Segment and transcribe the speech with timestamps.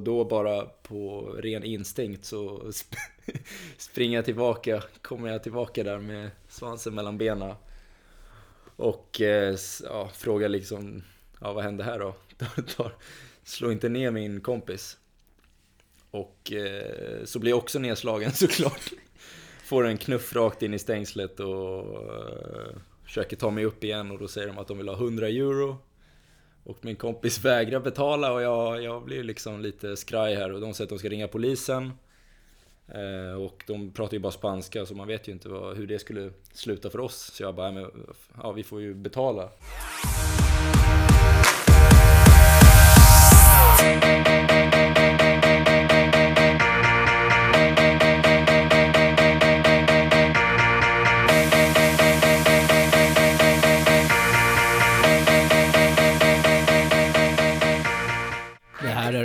[0.00, 2.96] Och då bara på ren instinkt så sp-
[3.78, 7.54] springer jag tillbaka, kommer jag tillbaka där med svansen mellan benen.
[8.76, 11.02] Och eh, ja, frågar liksom,
[11.40, 12.14] ja vad hände här då?
[13.44, 14.98] Slå inte ner min kompis.
[16.10, 18.90] Och eh, så blir jag också nedslagen såklart.
[19.64, 24.18] Får en knuff rakt in i stängslet och eh, försöker ta mig upp igen och
[24.18, 25.78] då säger de att de vill ha 100 euro.
[26.64, 30.74] Och min kompis vägrar betala och jag, jag blir liksom lite skraj här och de
[30.74, 31.92] säger att de ska ringa polisen.
[32.88, 35.98] Eh, och de pratar ju bara spanska så man vet ju inte vad, hur det
[35.98, 37.30] skulle sluta för oss.
[37.34, 37.90] Så jag bara, men,
[38.42, 39.48] ja vi får ju betala.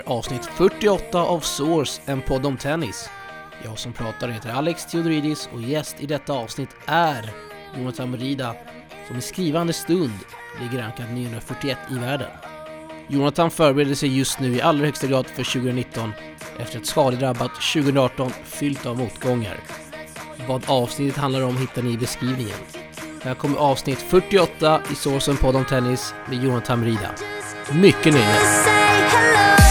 [0.05, 3.09] Avsnitt 48 av Source, en podd om tennis.
[3.63, 7.29] Jag som pratar heter Alex Theodoridis och gäst i detta avsnitt är
[7.77, 8.55] Jonathan Merida
[9.07, 10.19] som i skrivande stund
[10.61, 12.29] ligger rankad 941 i världen.
[13.07, 16.13] Jonathan förbereder sig just nu i allra högsta grad för 2019
[16.59, 19.59] efter ett skadedrabbat 2018 fyllt av motgångar.
[20.47, 22.57] Vad avsnittet handlar om hittar ni i beskrivningen.
[23.21, 27.11] Här kommer avsnitt 48 i Source, en podd om tennis med Jonathan Merida.
[27.71, 29.64] Mycket nöje!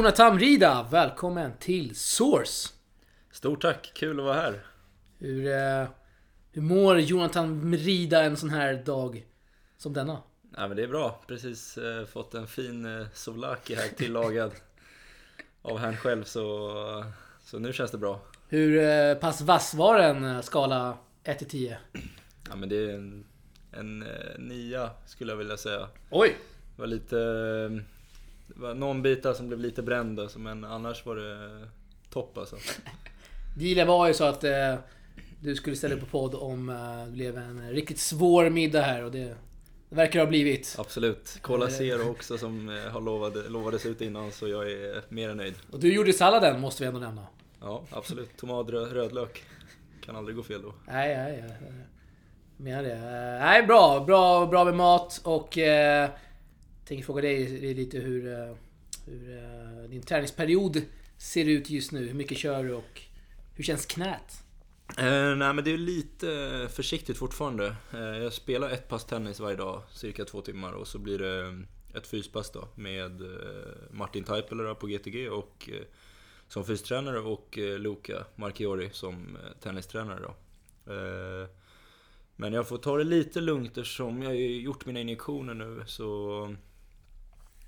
[0.00, 2.68] Jonathan Rida, välkommen till Source!
[3.30, 4.62] Stort tack, kul att vara här.
[5.18, 5.88] Hur, eh,
[6.52, 9.26] hur mår Jonathan Rida en sån här dag
[9.76, 10.22] som denna?
[10.42, 14.52] Nej men det är bra, precis eh, fått en fin eh, souvlaki här tillagad
[15.62, 17.04] av herrn själv så,
[17.44, 18.20] så nu känns det bra.
[18.48, 21.78] Hur eh, pass vass var den skala 1 till 10?
[22.48, 23.24] Ja men det är en,
[23.72, 25.88] en eh, nia skulle jag vilja säga.
[26.10, 26.36] Oj!
[26.76, 27.16] Det var lite,
[28.54, 31.68] det var någon bita som blev lite bränd alltså, men annars var det
[32.10, 32.56] topp alltså.
[33.56, 34.74] Dealen var ju så att eh,
[35.40, 39.04] du skulle ställa upp på podd om eh, det blev en riktigt svår middag här
[39.04, 39.34] och det,
[39.88, 40.76] det verkar ha blivit.
[40.78, 41.38] Absolut.
[41.42, 45.36] Cola Zero också som eh, har lovade, lovades ut innan så jag är mer än
[45.36, 45.54] nöjd.
[45.72, 47.26] Och du gjorde salladen måste vi ändå nämna.
[47.60, 48.36] Ja absolut.
[48.36, 49.42] Tomat, rö- rödlök.
[50.04, 50.74] Kan aldrig gå fel då.
[50.86, 51.72] Nej, nej, nej.
[52.56, 52.92] Menar det.
[52.92, 54.04] Eh, Nej, bra.
[54.06, 55.58] Bra, bra med mat och...
[55.58, 56.10] Eh,
[56.90, 58.56] tänker fråga dig lite hur, eh,
[59.06, 60.82] hur eh, din träningsperiod
[61.18, 62.06] ser ut just nu.
[62.06, 63.00] Hur mycket kör du och
[63.54, 64.44] hur känns knät?
[64.98, 67.76] Eh, nej men det är lite eh, försiktigt fortfarande.
[67.92, 71.64] Eh, jag spelar ett pass tennis varje dag, cirka två timmar och så blir det
[71.98, 73.28] ett fyspass då med eh,
[73.90, 75.86] Martin Taipale på GTG och eh,
[76.48, 80.34] som fystränare och eh, Luca Marchiori som eh, tennistränare då.
[80.92, 81.48] Eh,
[82.36, 86.56] men jag får ta det lite lugnt eftersom jag har gjort mina injektioner nu så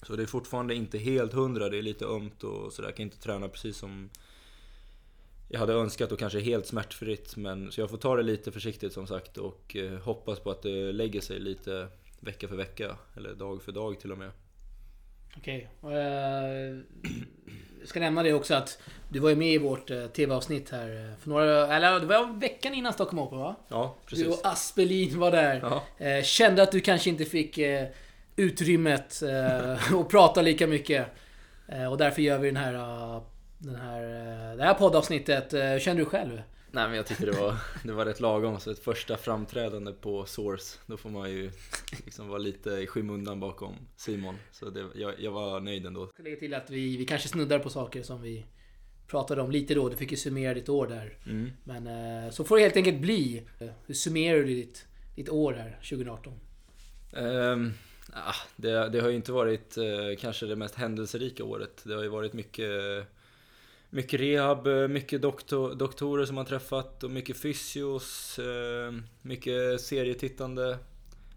[0.03, 2.89] så det är fortfarande inte helt hundra, det är lite ömt och sådär.
[2.89, 4.11] Jag kan inte träna precis som
[5.49, 7.37] jag hade önskat och kanske helt smärtfritt.
[7.37, 10.63] Men, så jag får ta det lite försiktigt som sagt och eh, hoppas på att
[10.63, 11.89] det lägger sig lite
[12.21, 12.97] vecka för vecka.
[13.17, 14.31] Eller dag för dag till och med.
[15.37, 15.69] Okej.
[15.83, 15.91] Eh,
[17.81, 21.15] jag ska nämna det också att du var ju med i vårt eh, TV-avsnitt här
[21.21, 21.77] för några...
[21.77, 23.57] Eller det var veckan innan Stockholm Open va?
[23.69, 24.27] Ja, Du precis.
[24.27, 25.83] och Aspelin var där.
[25.99, 26.23] Ja.
[26.23, 27.59] Kände att du kanske inte fick
[28.37, 31.07] utrymmet eh, och prata lika mycket.
[31.69, 33.23] Eh, och därför gör vi den här, eh,
[33.59, 35.55] den här, eh, det här poddavsnittet.
[35.55, 36.43] Eh, hur känner du själv?
[36.75, 38.61] Nej men jag tyckte det var, det var rätt lagom.
[38.61, 41.51] Så ett första framträdande på Source, då får man ju
[42.05, 44.35] liksom vara lite i skymundan bakom Simon.
[44.53, 46.11] Så det, jag, jag var nöjd ändå.
[46.17, 48.45] Jag lägga till att vi, vi kanske snuddar på saker som vi
[49.07, 49.89] pratade om lite då.
[49.89, 51.19] Du fick ju summera ditt år där.
[51.27, 51.51] Mm.
[51.65, 53.43] Men så får det helt enkelt bli.
[53.87, 56.33] Hur summerar du ditt, ditt år här 2018?
[57.13, 57.73] Ehm,
[58.13, 61.83] ah, det, det har ju inte varit eh, kanske det mest händelserika året.
[61.85, 62.71] Det har ju varit mycket,
[63.91, 68.93] mycket rehab, eh, mycket doktor, doktorer som man träffat och mycket fysios, eh,
[69.23, 70.79] mycket serietittande,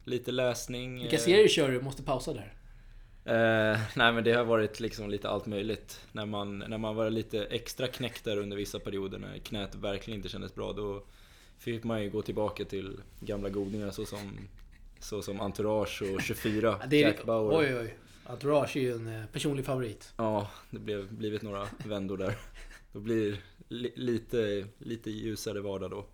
[0.04, 1.00] lite läsning.
[1.00, 1.82] Vilka eh, serier kör du?
[1.82, 2.54] Måste pausa där.
[3.26, 6.02] Eh, nej men det har varit liksom lite allt möjligt.
[6.12, 10.18] När man, när man var lite extra knäckt där under vissa perioder när knät verkligen
[10.18, 11.04] inte kändes bra då
[11.58, 14.48] fick man ju gå tillbaka till gamla godingar såsom,
[15.00, 17.58] såsom Entourage och 24, Ja, det är, Jack Bauer.
[17.58, 17.98] oj oj.
[18.26, 20.14] Entourage är ju en eh, personlig favorit.
[20.18, 22.38] Ja, det blev blivit några vändor där.
[22.92, 26.06] Då blir li, lite, lite ljusare vardag då.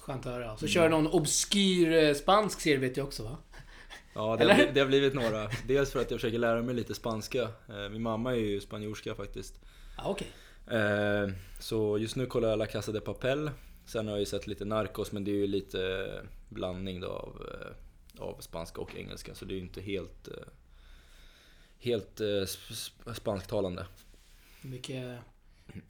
[0.00, 0.56] Skönt att höra.
[0.56, 3.36] Så kör någon obskyr eh, spansk serie vet jag också va?
[4.14, 5.50] Ja, det har, det har, blivit några.
[5.66, 7.42] Dels för att jag försöker lära mig lite spanska.
[7.42, 9.60] Eh, min mamma är ju spanjorska faktiskt.
[9.96, 10.28] Ah, okay.
[11.60, 13.50] Så just nu kollar jag La Casa de Papel.
[13.86, 16.08] Sen har jag ju sett lite Narcos, men det är ju lite
[16.48, 17.42] blandning då av,
[18.20, 19.34] av spanska och engelska.
[19.34, 20.28] Så det är ju inte helt,
[21.78, 22.20] helt
[23.14, 23.86] spansktalande.
[24.62, 25.18] Mycket,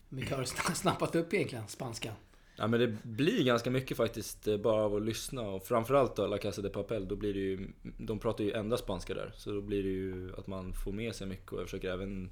[0.09, 2.15] mycket har du snappat upp egentligen, spanska?
[2.61, 6.27] Ja men det blir ganska mycket faktiskt eh, bara av att lyssna och framförallt då
[6.27, 9.33] La Casa de Papel, då blir det ju, de pratar ju enda spanska där.
[9.37, 12.31] Så då blir det ju att man får med sig mycket och jag försöker även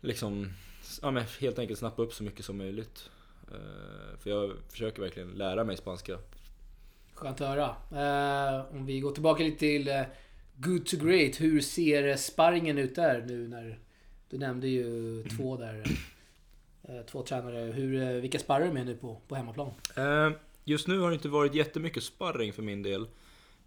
[0.00, 0.52] liksom,
[1.02, 3.10] ja men helt enkelt snappa upp så mycket som möjligt.
[3.52, 6.18] Eh, för jag försöker verkligen lära mig spanska.
[7.18, 7.76] Skönt att höra.
[7.90, 10.04] Eh, om vi går tillbaka lite till
[10.56, 11.40] Good to Great.
[11.40, 13.78] Hur ser sparringen ut där nu när
[14.28, 15.84] du nämnde ju två där
[16.88, 17.72] Eh, två tränare.
[17.72, 19.70] Hur, eh, vilka sparrar du med nu på, på hemmaplan?
[19.96, 20.30] Eh,
[20.64, 23.06] just nu har det inte varit jättemycket sparring för min del.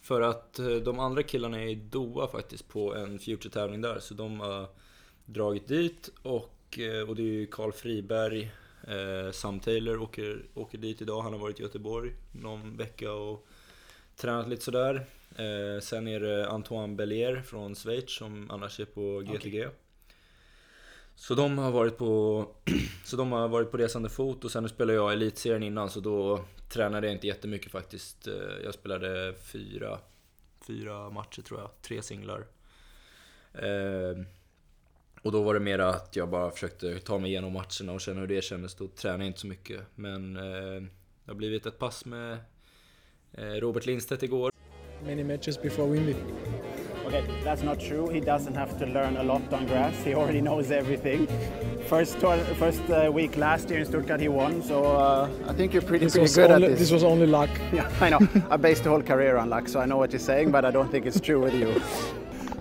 [0.02, 4.00] För att de andra killarna är i Doha faktiskt på en Future-tävling där.
[4.00, 4.68] Så de har
[5.26, 8.52] dragit dit och, och det är ju Karl Friberg,
[9.32, 11.22] Sam Taylor åker, åker dit idag.
[11.22, 13.48] Han har varit i Göteborg någon vecka och
[14.16, 15.06] tränat lite sådär.
[15.82, 19.68] sen är det Antoine Bellier från Schweiz som annars är på GTG.
[19.68, 19.76] Okay.
[21.22, 22.46] Så de har varit på,
[23.06, 26.46] så de har varit på resande fot och sen spelade jag elitserien innan så då
[26.70, 28.28] tränade jag inte jättemycket faktiskt.
[28.28, 30.00] Eh, jag spelade fyra,
[30.68, 32.46] fyra matcher tror jag, tre singlar.
[33.54, 34.24] Eh,
[35.22, 38.20] och då var det mer att jag bara försökte ta mig igenom matcherna och känna
[38.20, 38.76] hur det kändes.
[38.76, 39.82] Då tränade jag inte så mycket.
[39.96, 40.44] Men eh,
[41.26, 42.38] det har blivit ett pass med
[43.60, 44.52] Robert Lindstedt igår.
[45.06, 46.16] Many matches before Wimby.
[47.06, 48.08] Okay, that's not true.
[48.08, 49.96] He doesn't have to learn a lot on grass.
[50.04, 51.28] He already knows everything.
[51.88, 52.18] First
[52.60, 56.08] first uh, week last year in Stuttgart he won, so uh, I think you're pretty,
[56.08, 56.80] pretty good only, at this.
[56.80, 57.50] This was only luck.
[57.74, 58.20] Yeah, I know.
[58.50, 60.72] I based the whole career on luck, so I know what you're saying, but I
[60.72, 61.82] don't think it's true with you.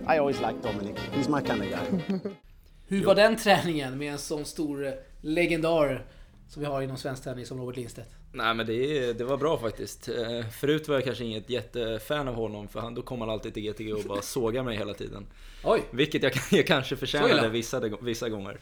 [0.07, 0.99] I always like Dominic.
[1.15, 2.21] He's my kind of guy.
[2.91, 6.07] Hur var den träningen med en sån stor eh, legendar
[6.49, 8.11] som vi har inom svensk tennis som Robert Lindstedt?
[8.33, 10.09] Nej men det, det var bra faktiskt.
[10.09, 13.55] Eh, förut var jag kanske inget jättefan av honom för han, då kom han alltid
[13.55, 15.27] till GTG och bara sågade mig hela tiden.
[15.65, 15.83] Oj!
[15.91, 18.61] Vilket jag, jag kanske förtjänade vissa, vissa gånger.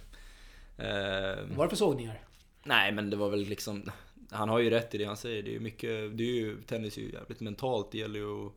[0.77, 2.21] Vad var det för sågningar?
[2.65, 3.91] Nej men det var väl liksom
[4.31, 5.43] Han har ju rätt i det han säger.
[5.43, 7.93] Det är ju mycket, det är ju, tennis är ju jävligt mentalt.
[7.93, 8.53] Det gäller ju att,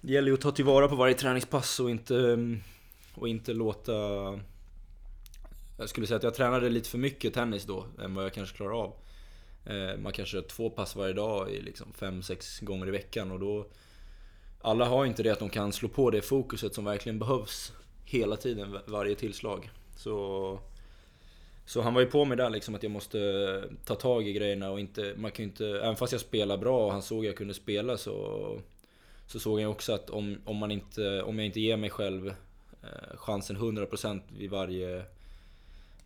[0.00, 2.38] det gäller ju att ta tillvara på varje träningspass och inte,
[3.14, 3.92] och inte låta
[5.76, 8.56] jag skulle säga att jag tränade lite för mycket tennis då, än vad jag kanske
[8.56, 8.96] klarar av.
[9.66, 13.30] Eh, man kanske har två pass varje dag i liksom fem, sex gånger i veckan
[13.30, 13.66] och då...
[14.60, 17.72] Alla har inte det att de kan slå på det fokuset som verkligen behövs
[18.04, 19.70] hela tiden, varje tillslag.
[19.96, 20.58] Så...
[21.66, 23.18] Så han var ju på mig där liksom att jag måste
[23.84, 25.14] ta tag i grejerna och inte...
[25.16, 25.66] Man kan inte...
[25.66, 28.58] Även fast jag spelar bra och han såg att jag kunde spela så...
[29.26, 32.28] Så såg jag också att om, om, man inte, om jag inte ger mig själv
[32.82, 35.04] eh, chansen 100% vid varje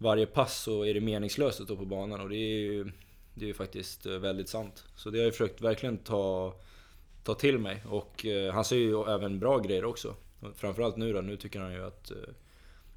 [0.01, 2.85] varje pass så är det meningslöst att stå på banan och det är ju,
[3.35, 4.85] det är ju faktiskt eh, väldigt sant.
[4.97, 6.55] Så det har jag försökt verkligen ta,
[7.25, 10.15] ta till mig och eh, han säger ju även bra grejer också.
[10.55, 12.17] Framförallt nu då, nu tycker han ju att eh,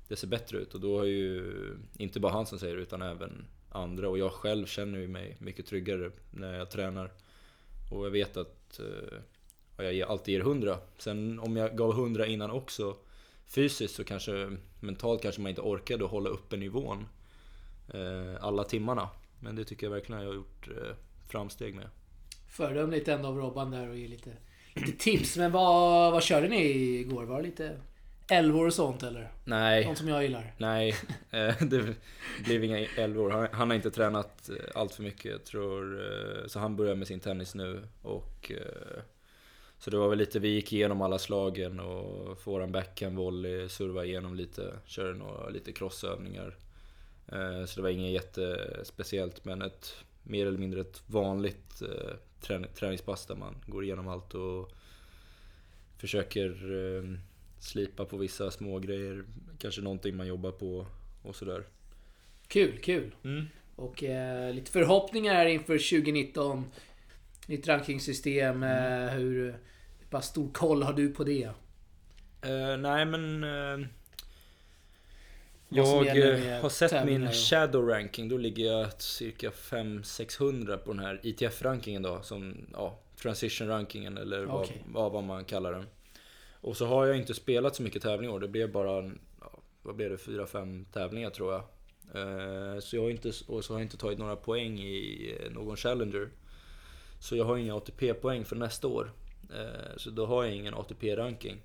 [0.08, 1.54] det ser bättre ut och då har ju
[1.98, 5.38] inte bara han som säger det utan även andra och jag själv känner ju mig
[5.40, 7.12] mycket tryggare när jag tränar.
[7.92, 8.80] Och jag vet att
[9.78, 10.78] eh, jag alltid ger 100.
[10.98, 12.96] Sen om jag gav 100 innan också
[13.48, 17.07] fysiskt så kanske mentalt kanske man inte orkade hålla uppe nivån
[17.94, 19.10] eh, alla timmarna.
[19.39, 20.96] Men det tycker jag verkligen jag har gjort eh,
[21.29, 21.89] framsteg med.
[22.50, 24.32] Föredömligt ändå av Robban där och ge lite,
[24.74, 25.38] lite tips.
[25.38, 26.65] Men vad, vad körde ni
[27.00, 27.24] igår?
[27.24, 27.77] Var det lite
[28.29, 29.32] älvor och sånt eller?
[29.46, 29.84] Nej.
[29.84, 30.53] Sånt som jag gillar?
[30.58, 30.96] Nej,
[31.32, 31.96] eh, det
[32.46, 33.29] blev inga älvor.
[33.29, 35.32] Han, han har inte tränat allt för mycket.
[35.32, 38.51] Jag tror, så han börjar med sin tennis nu och
[39.84, 43.70] så det var väl lite, vi gick igenom alla slagen och får en backhand, volley,
[43.70, 46.56] serva igenom lite, körde några lite crossövningar.
[47.28, 53.25] Eh, så det var inget jättespeciellt men ett mer eller mindre ett vanligt eh, träningspass
[53.25, 54.72] där man går igenom allt och
[55.98, 57.18] försöker eh,
[57.60, 59.24] slipa på vissa små grejer.
[59.58, 60.86] Kanske någonting man jobbar på
[61.24, 61.63] och sådär.
[62.48, 63.16] Kul, kul!
[63.24, 63.46] Mm.
[63.75, 66.66] Och eh, lite förhoppningar inför 2019.
[67.48, 68.63] Nytt rankingsystem.
[68.63, 69.10] Mm.
[69.18, 69.56] hur,
[70.17, 71.46] hur stor koll har du på det?
[72.46, 73.43] Uh, nej men...
[73.43, 73.86] Uh,
[75.75, 75.86] jag
[76.62, 78.29] har sett min shadow ranking.
[78.29, 82.22] Då ligger jag cirka 500-600 på den här ITF-rankingen då.
[82.22, 84.77] Som, ja, transition rankingen eller vad, okay.
[84.86, 85.86] vad, vad, man kallar den.
[86.51, 90.10] Och så har jag inte spelat så mycket tävlingar Det blev bara, ja, vad blev
[90.10, 91.63] det, 4-5 tävlingar tror jag.
[92.15, 95.75] Uh, så jag har inte, och så har jag inte tagit några poäng i någon
[95.75, 96.29] Challenger.
[97.20, 99.12] Så jag har inga ATP-poäng för nästa år.
[99.53, 101.62] Eh, så då har jag ingen ATP-ranking.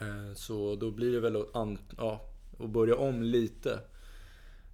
[0.00, 2.20] Eh, så då blir det väl att, ja,
[2.58, 3.72] att börja om lite.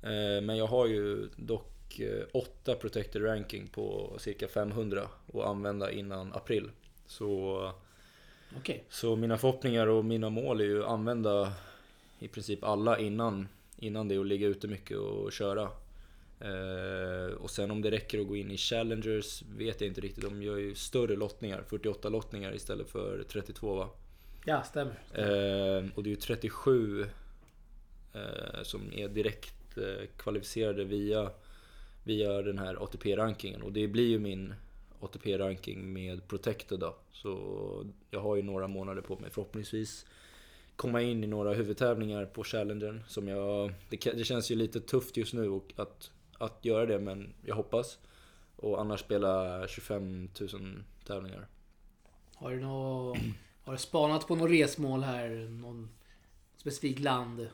[0.02, 2.00] Eh, men jag har ju dock
[2.32, 6.70] 8 protected ranking på cirka 500 att använda innan april.
[7.06, 7.72] Så,
[8.56, 8.80] Okay.
[8.88, 11.52] så mina förhoppningar och mina mål är ju att använda
[12.18, 15.68] i princip alla innan, innan det och ligga ute mycket och köra.
[16.40, 20.25] Eh, och sen om det räcker att gå in i Challengers vet jag inte riktigt.
[20.25, 23.88] De gör ju större lottningar, 48 lottningar istället för 32 va?
[24.45, 24.95] Ja, stämmer.
[25.12, 27.02] Eh, och det är ju 37
[28.12, 29.54] eh, som är direkt
[30.16, 31.30] kvalificerade via,
[32.04, 33.62] via den här ATP-rankingen.
[33.62, 34.54] Och det blir ju min
[35.00, 36.97] ATP-ranking med Protected då.
[37.12, 40.07] Så jag har ju några månader på mig förhoppningsvis
[40.78, 43.02] komma in i några huvudtävlingar på Challengern.
[43.09, 46.99] Som jag, det, det känns ju lite tufft just nu och att, att göra det
[46.99, 47.99] men jag hoppas.
[48.57, 51.47] Och annars spela 25 000 tävlingar.
[52.35, 53.16] Har du, nå,
[53.64, 55.28] har du spanat på något resmål här?
[55.50, 55.90] Någon
[56.57, 57.49] specifik land?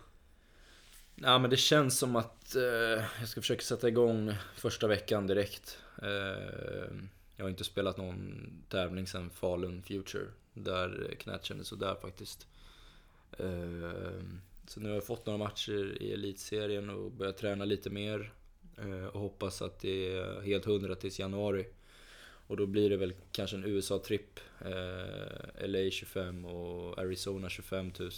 [1.15, 5.79] Ja men det känns som att eh, jag ska försöka sätta igång första veckan direkt.
[6.03, 6.95] Eh,
[7.37, 10.27] jag har inte spelat någon tävling sen Falun Future.
[10.55, 12.47] Där knät kändes sådär faktiskt.
[13.39, 14.23] Eh,
[14.67, 18.33] så nu har jag fått några matcher i elitserien och börjat träna lite mer.
[18.79, 21.67] Eh, och hoppas att det är helt hundra tills januari.
[22.47, 24.41] Och då blir det väl kanske en USA-tripp.
[24.61, 28.11] Eh, LA 25 och Arizona 25 000.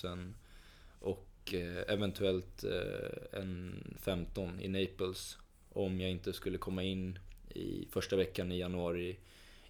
[1.00, 5.38] Och eh, eventuellt eh, en 15 i Naples.
[5.72, 7.18] Om jag inte skulle komma in
[7.54, 9.16] i första veckan i januari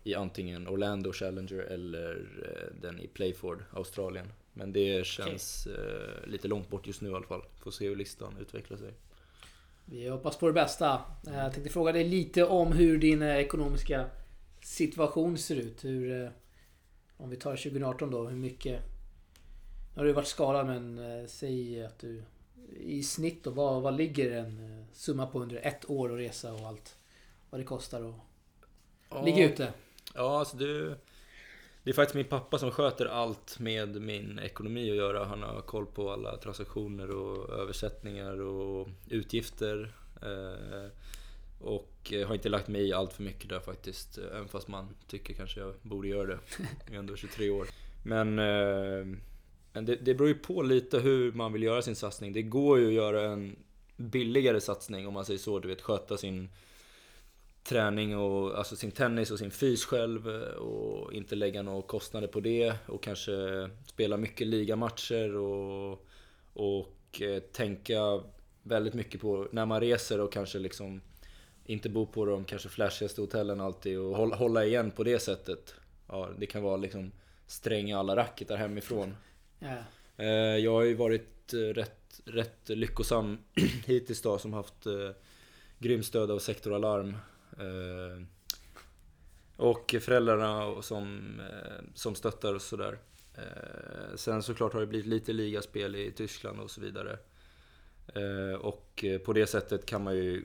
[0.02, 4.33] i antingen Orlando Challenger eller eh, den i Playford, Australien.
[4.52, 7.43] Men det känns eh, lite långt bort just nu i alla fall.
[7.59, 8.95] Får se hur listan utvecklar sig.
[9.88, 11.00] Vi hoppas på det bästa.
[11.25, 14.07] Jag tänkte fråga dig lite om hur din eh, ekonomiska
[14.61, 15.85] situation ser ut.
[15.85, 16.31] Hur, eh,
[17.16, 18.81] om vi tar 2018 då, hur mycket...
[19.95, 22.23] Nu har du varit skadad men eh, säg att du...
[22.76, 26.55] I snitt då, vad, vad ligger en eh, summa på under ett år att resa
[26.55, 26.97] och allt?
[27.50, 28.14] Vad det kostar
[29.09, 29.73] att ligga ute?
[30.14, 30.97] Ja, alltså det,
[31.87, 35.25] det är faktiskt min pappa som sköter allt med min ekonomi att göra.
[35.25, 39.93] Han har koll på alla transaktioner och översättningar och utgifter.
[40.23, 40.90] Eh,
[41.61, 44.19] och eh, har inte lagt mig i allt för mycket där faktiskt.
[44.19, 46.38] Även fast man tycker kanske jag borde göra det.
[46.87, 47.66] Jag är ändå 23 år.
[48.05, 49.19] Men, eh,
[49.73, 52.33] men det, det beror ju på lite hur man vill göra sin satsning.
[52.33, 53.57] Det går ju att göra en
[53.97, 55.59] billigare satsning om man säger så.
[55.59, 56.49] Du vet sköta sin
[57.69, 62.41] träning och alltså sin tennis och sin fys själv och inte lägga några kostnader på
[62.41, 63.33] det och kanske
[63.87, 66.07] spela mycket ligamatcher och,
[66.53, 68.21] och eh, tänka
[68.63, 71.01] väldigt mycket på när man reser och kanske liksom
[71.65, 75.75] inte bo på de kanske flashigaste hotellen alltid och hålla, igen på det sättet.
[76.09, 77.13] Ja, det kan vara liksom
[77.47, 79.17] stränga alla racketar hemifrån.
[79.59, 79.77] Ja.
[80.17, 83.39] Eh, Jag har ju varit eh, rätt, rätt lyckosam
[83.87, 85.11] hittills då som haft eh,
[85.79, 87.17] grymt stöd av Sektor Alarm.
[87.59, 88.23] Eh,
[89.57, 92.99] och föräldrarna som, eh, som stöttar och sådär.
[93.35, 97.19] Eh, sen såklart har det blivit lite ligaspel i Tyskland och så vidare.
[98.61, 100.45] Och på det sättet kan man ju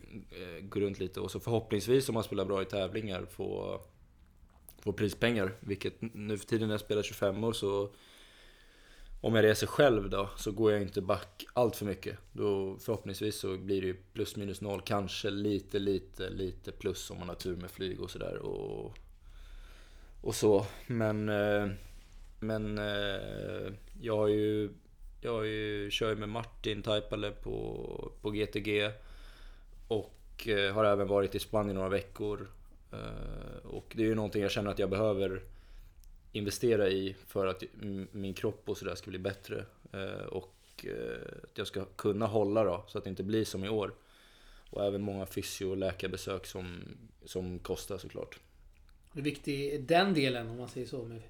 [0.62, 3.82] gå runt lite och så förhoppningsvis om man spelar bra i tävlingar få,
[4.80, 5.56] få prispengar.
[5.60, 7.94] Vilket nu för tiden när jag spelar 25 år så
[9.22, 12.18] om jag reser själv då så går jag inte back allt för mycket.
[12.32, 17.20] Då förhoppningsvis så blir det ju plus minus noll, kanske lite, lite, lite plus om
[17.20, 18.38] man har tur med flyg och sådär.
[18.38, 18.98] Och,
[20.22, 20.66] och så.
[20.88, 21.68] Men, eh,
[22.40, 24.70] men eh, jag har ju,
[25.22, 28.92] jag har ju, kör ju med Martin Taipale på, på GTG.
[29.88, 32.48] Och eh, har även varit i Spanien några veckor.
[33.64, 35.42] Och det är ju någonting jag känner att jag behöver
[36.32, 37.64] investera i för att
[38.12, 39.66] min kropp och sådär ska bli bättre.
[39.94, 43.64] Eh, Och eh, att jag ska kunna hålla då, så att det inte blir som
[43.66, 43.94] i år.
[44.70, 46.82] Och även många fysio och läkarbesök som,
[47.26, 48.40] som kostar såklart.
[49.14, 51.04] Hur viktig är den delen om man säger så?
[51.04, 51.22] Med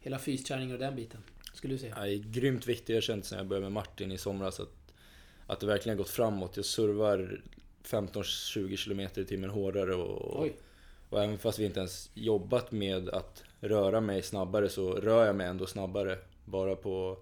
[0.00, 1.20] hela fysträning och den biten.
[1.54, 1.94] Skulle du säga?
[1.98, 4.92] Ja, det är grymt viktigt, jag känt sen jag började med Martin i somras att,
[5.46, 6.56] att det verkligen har gått framåt.
[6.56, 7.42] Jag servar
[7.84, 10.52] 15-20 km i timmen hårdare och, Oj
[11.10, 15.36] och även fast vi inte ens jobbat med att röra mig snabbare så rör jag
[15.36, 16.18] mig ändå snabbare.
[16.44, 17.18] Bara på,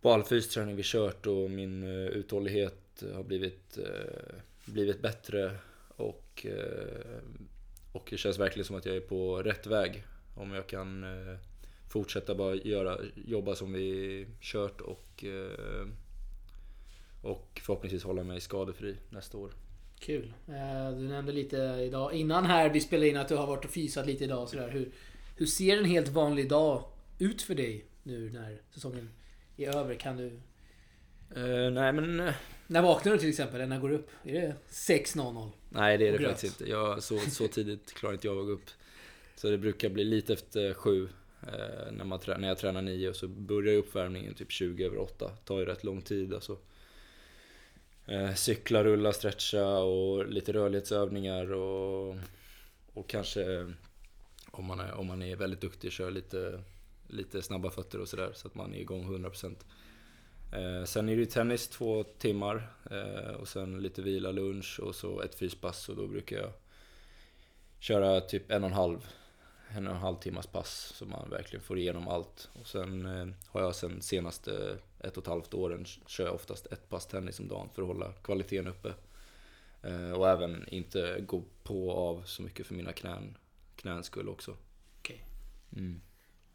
[0.00, 5.56] på all fysträning vi kört och min eh, uthållighet har blivit, eh, blivit bättre
[5.96, 7.22] och, eh,
[7.92, 10.04] och det känns verkligen som att jag är på rätt väg.
[10.36, 11.04] Om jag kan
[11.88, 15.24] fortsätta bara göra, jobba som vi kört och,
[17.22, 19.50] och förhoppningsvis hålla mig skadefri nästa år.
[20.02, 20.32] Kul.
[20.48, 23.70] Eh, Du nämnde lite idag innan här vi spelade in att du har varit och
[23.70, 24.48] fysat lite idag.
[24.48, 24.68] Sådär.
[24.68, 24.90] Hur,
[25.36, 26.84] hur ser en helt vanlig dag
[27.18, 29.10] ut för dig nu när säsongen
[29.56, 29.94] är över?
[29.94, 30.26] Kan du...
[31.36, 32.20] Eh, nej men...
[32.20, 32.34] eh,
[32.66, 33.54] När vaknar du till exempel?
[33.56, 34.10] Eller när går du upp?
[34.24, 35.50] Är det 6.00?
[35.68, 36.30] Nej det är det gröt.
[36.30, 36.70] faktiskt inte.
[36.72, 38.70] Jag, så, så tidigt klarar inte jag att gå upp.
[39.36, 41.08] Så det brukar bli lite efter sju.
[41.92, 45.28] När, man när jag tränar nio så börjar uppvärmningen typ 20 över åtta.
[45.28, 46.56] Tar ju rätt lång tid alltså.
[48.06, 52.16] Eh, cykla, rulla, stretcha och lite rörlighetsövningar och,
[52.92, 53.66] och kanske eh,
[54.50, 56.62] om man, är, om man är väldigt duktig kör lite,
[57.08, 59.56] lite snabba fötter och sådär så att man är igång 100%.
[60.52, 64.94] Eh, sen är det ju tennis två timmar eh, och sen lite vila, lunch och
[64.94, 66.52] så ett fyspass och då brukar jag
[67.78, 69.06] köra typ en och en halv,
[69.68, 72.48] en och en halv timmas pass så man verkligen får igenom allt.
[72.60, 76.66] Och sen eh, har jag sen senaste ett och ett halvt åren kör jag oftast
[76.66, 78.92] ett pass tennis om dagen för att hålla kvaliteten uppe.
[79.82, 83.36] Eh, och även inte gå på och av så mycket för mina knän,
[83.76, 84.56] knäns skull också.
[84.98, 85.24] Okej.
[85.76, 86.00] Mm.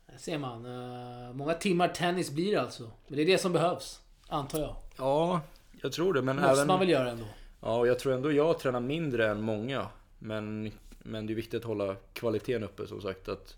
[0.06, 0.66] Där ser man.
[0.66, 2.92] Eh, många timmar tennis blir det alltså.
[3.08, 4.02] Men det är det som behövs.
[4.28, 4.76] Antar jag.
[4.98, 5.42] Ja,
[5.82, 6.68] jag tror det men Måste även...
[6.68, 7.26] man väl göra ändå.
[7.62, 9.88] Ja, och jag tror ändå jag tränar mindre än många.
[10.20, 13.28] Men, men det är viktigt att hålla kvaliteten uppe som sagt.
[13.28, 13.56] Att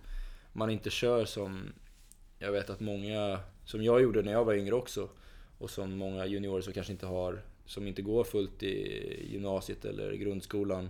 [0.53, 1.73] man inte kör som
[2.39, 5.09] jag vet att många, som jag gjorde när jag var yngre också.
[5.57, 10.13] Och som många juniorer som kanske inte har, som inte går fullt i gymnasiet eller
[10.13, 10.89] grundskolan.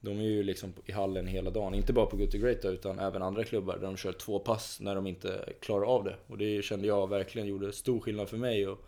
[0.00, 1.74] De är ju liksom i hallen hela dagen.
[1.74, 4.38] Inte bara på Good to Great då, utan även andra klubbar där de kör två
[4.38, 6.16] pass när de inte klarar av det.
[6.26, 8.68] Och det kände jag verkligen gjorde stor skillnad för mig.
[8.68, 8.84] Och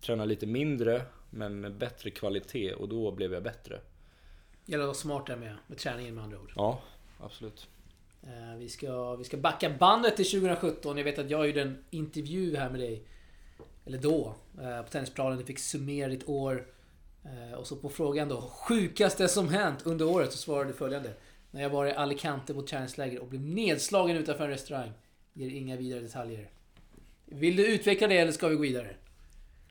[0.00, 3.80] träna lite mindre men med bättre kvalitet och då blev jag bättre.
[4.64, 6.52] Gäller att vara smart där med, med träningen med andra ord.
[6.56, 6.80] Ja,
[7.20, 7.68] absolut.
[8.22, 10.96] Eh, Vi ska, vi ska backa bandet till 2017.
[10.96, 13.02] Jag vet att jag gjorde en intervju här med dig.
[13.86, 14.34] Eller då.
[14.62, 15.38] eh, På tennisplanen.
[15.38, 16.66] Du fick summera ditt år.
[17.24, 18.40] Eh, Och så på frågan då.
[18.40, 20.32] Sjukaste som hänt under året.
[20.32, 21.12] Så svarade du följande.
[21.50, 24.92] När jag var i Alicante på träningsläger och blev nedslagen utanför en restaurang.
[25.32, 26.50] Ger inga vidare detaljer.
[27.26, 28.88] Vill du utveckla det eller ska vi gå vidare?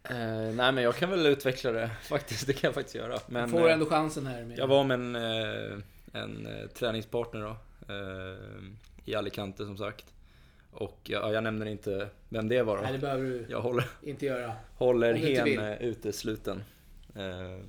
[0.03, 0.15] Eh,
[0.55, 3.13] nej men jag kan väl utveckla det faktiskt, det kan jag faktiskt göra.
[3.13, 4.43] Du Men får eh, ändå chansen här.
[4.43, 4.57] Med...
[4.59, 5.15] jag var med en,
[6.13, 7.55] en träningspartner då.
[7.89, 8.63] Eh,
[9.05, 10.05] I Alicante som sagt.
[10.71, 12.83] Och ja, jag nämner inte vem det var då.
[12.83, 14.53] Nej, det behöver du Jag håller, inte göra.
[14.75, 16.63] håller hen utesluten.
[17.15, 17.59] Eh,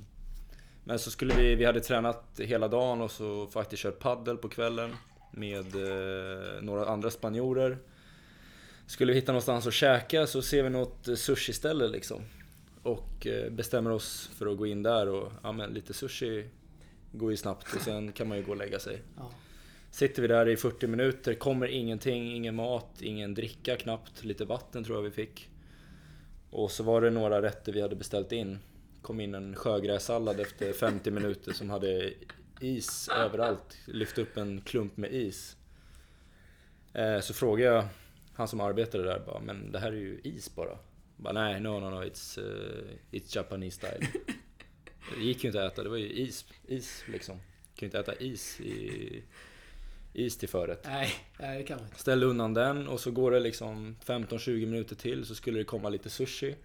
[0.83, 4.49] Men så skulle vi, vi hade tränat hela dagen och så faktiskt kört paddel på
[4.49, 4.95] kvällen
[5.31, 7.77] med eh, några andra spanjorer.
[8.87, 12.21] Skulle vi hitta någonstans att käka så ser vi något eh, sushi-ställe liksom.
[12.83, 16.49] Och eh, bestämmer oss för att gå in där och ja men lite sushi
[17.11, 19.01] går ju snabbt och sen kan man ju gå och lägga sig.
[19.17, 19.31] Ja.
[19.91, 24.83] Sitter vi där i 40 minuter, kommer ingenting, ingen mat, ingen dricka knappt, lite vatten
[24.83, 25.49] tror jag vi fick.
[26.49, 28.59] Och så var det några rätter vi hade beställt in.
[29.01, 32.13] Kom in en sjögrässallad efter 50 minuter som hade
[32.59, 33.77] is överallt.
[33.87, 35.57] Lyfte upp en klump med is.
[36.93, 37.85] Eh, så frågade jag
[38.33, 40.77] han som arbetade där bara, men det här är ju is bara.
[41.17, 44.07] Bara, nej, no, no, no, it's, uh, it's Japanese style.
[45.15, 47.35] Det gick ju inte att äta, det var ju is, is liksom.
[47.35, 49.23] Kan ju inte äta is i
[50.13, 50.81] is till förrätt.
[50.85, 51.99] Nej, nej, det kan man inte.
[51.99, 55.89] Ställde undan den och så går det liksom 15-20 minuter till så skulle det komma
[55.89, 56.55] lite sushi.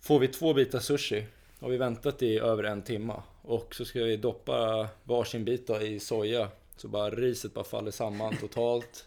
[0.00, 1.26] Får vi två bitar sushi
[1.62, 5.80] har vi väntat i över en timma och så ska vi doppa varsin bit då
[5.80, 9.04] i soja så bara riset bara faller samman totalt.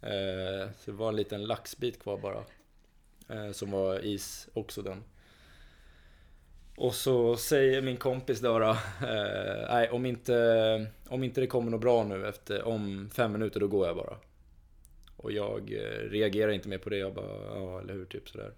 [0.00, 2.44] Eh, så det var en liten laxbit kvar bara.
[3.28, 5.04] Eh, som var is också den.
[6.80, 8.70] Och så säger min kompis då, då
[9.06, 13.60] eh, nej om inte, om inte det kommer något bra nu efter, om fem minuter
[13.60, 14.16] då går jag bara.
[15.16, 18.52] Och jag eh, reagerar inte mer på det, jag bara, ja eller hur, typ sådär.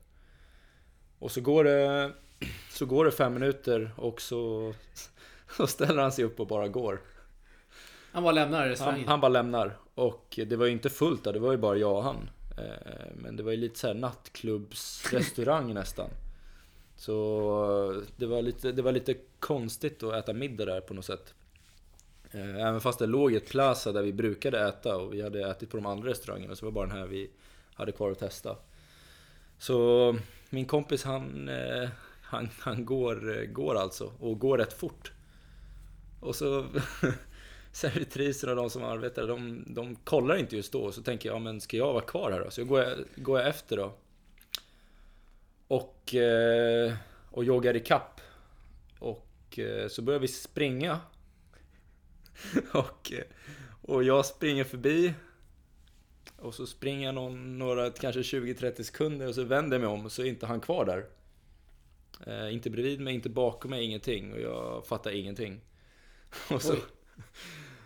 [1.18, 2.10] Och så går det,
[2.70, 4.74] så går det fem minuter och så,
[5.56, 7.00] så ställer han sig upp och bara går.
[8.12, 9.08] Han bara lämnar Han, restaurangen.
[9.08, 9.76] han bara lämnar.
[9.94, 12.30] Och det var ju inte fullt där, det var ju bara jag och han.
[12.58, 16.10] Eh, Men det var ju lite såhär nattklubbsrestaurang nästan.
[17.00, 21.04] Så eh, det var, lite, det var lite konstigt att äta middag där på något
[21.04, 21.34] sätt.
[22.30, 25.70] Eh, även fast det låg ett plaza där vi brukade äta och vi hade ätit
[25.70, 27.30] på de andra restaurangerna så var det bara den här vi
[27.74, 28.56] hade kvar att testa.
[29.58, 30.16] Så
[30.50, 31.88] min kompis han, eh,
[32.22, 35.12] han, han går, går alltså och går rätt fort.
[36.20, 36.66] Och så
[37.72, 40.92] servitriserna och de som arbetar, de, de kollar inte just då.
[40.92, 42.50] Så tänker jag, men ska jag vara kvar här då?
[42.50, 43.94] Så går jag, går jag efter då.
[45.70, 46.92] Och, eh,
[47.30, 48.20] och joggar i kapp.
[48.98, 51.00] Och eh, så börjar vi springa.
[52.72, 53.24] och, eh,
[53.82, 55.14] och jag springer förbi.
[56.38, 60.04] Och så springer jag någon, några, kanske 20-30 sekunder och så vänder jag mig om
[60.04, 61.06] och så är inte han kvar där.
[62.26, 64.32] Eh, inte bredvid mig, inte bakom mig, ingenting.
[64.32, 65.60] Och jag fattar ingenting.
[66.50, 66.80] Och så, Oj.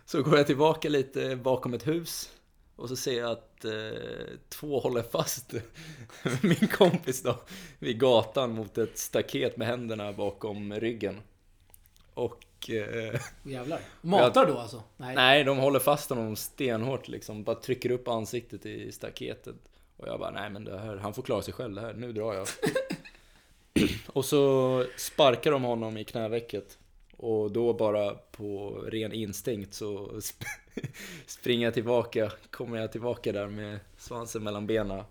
[0.05, 2.31] så går jag tillbaka lite bakom ett hus.
[2.77, 5.55] Och så ser jag att eh, två håller fast
[6.43, 7.37] min kompis då
[7.79, 11.21] vid gatan mot ett staket med händerna bakom ryggen.
[12.15, 12.71] Och...
[12.71, 13.81] Eh, Jävlar.
[14.01, 14.83] Matar då alltså?
[14.97, 15.15] Nej.
[15.15, 17.45] nej, de håller fast honom stenhårt liksom.
[17.45, 19.57] Bara trycker upp ansiktet i staketet.
[19.97, 21.95] Och jag bara, nej men det här, han får klara sig själv det här.
[21.95, 22.47] Nu drar jag.
[24.07, 26.79] och så sparkar de honom i knävecket.
[27.25, 30.41] Och då bara på ren instinkt så sp
[31.27, 35.05] springer jag tillbaka, kommer jag tillbaka där med svansen mellan benen.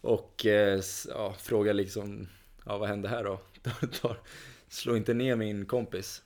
[0.00, 2.28] Och eh, ja, frågar liksom,
[2.64, 3.40] ja vad hände här då?
[4.68, 6.22] Slå inte ner min kompis.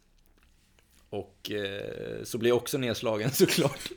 [1.11, 3.91] Och eh, så blir jag också nedslagen såklart.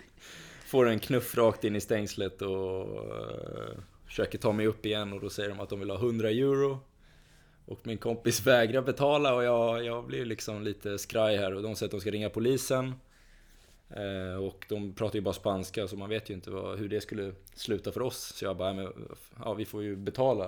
[0.66, 5.22] Får en knuff rakt in i stängslet och eh, försöker ta mig upp igen och
[5.22, 6.80] då säger de att de vill ha 100 euro.
[7.67, 11.75] Och min kompis vägrar betala och jag, jag blir liksom lite skraj här och de
[11.75, 12.93] säger att de ska ringa polisen.
[13.89, 17.01] Eh, och de pratar ju bara spanska så man vet ju inte vad, hur det
[17.01, 18.34] skulle sluta för oss.
[18.36, 18.93] Så jag bara, men,
[19.43, 20.45] ja vi får ju betala.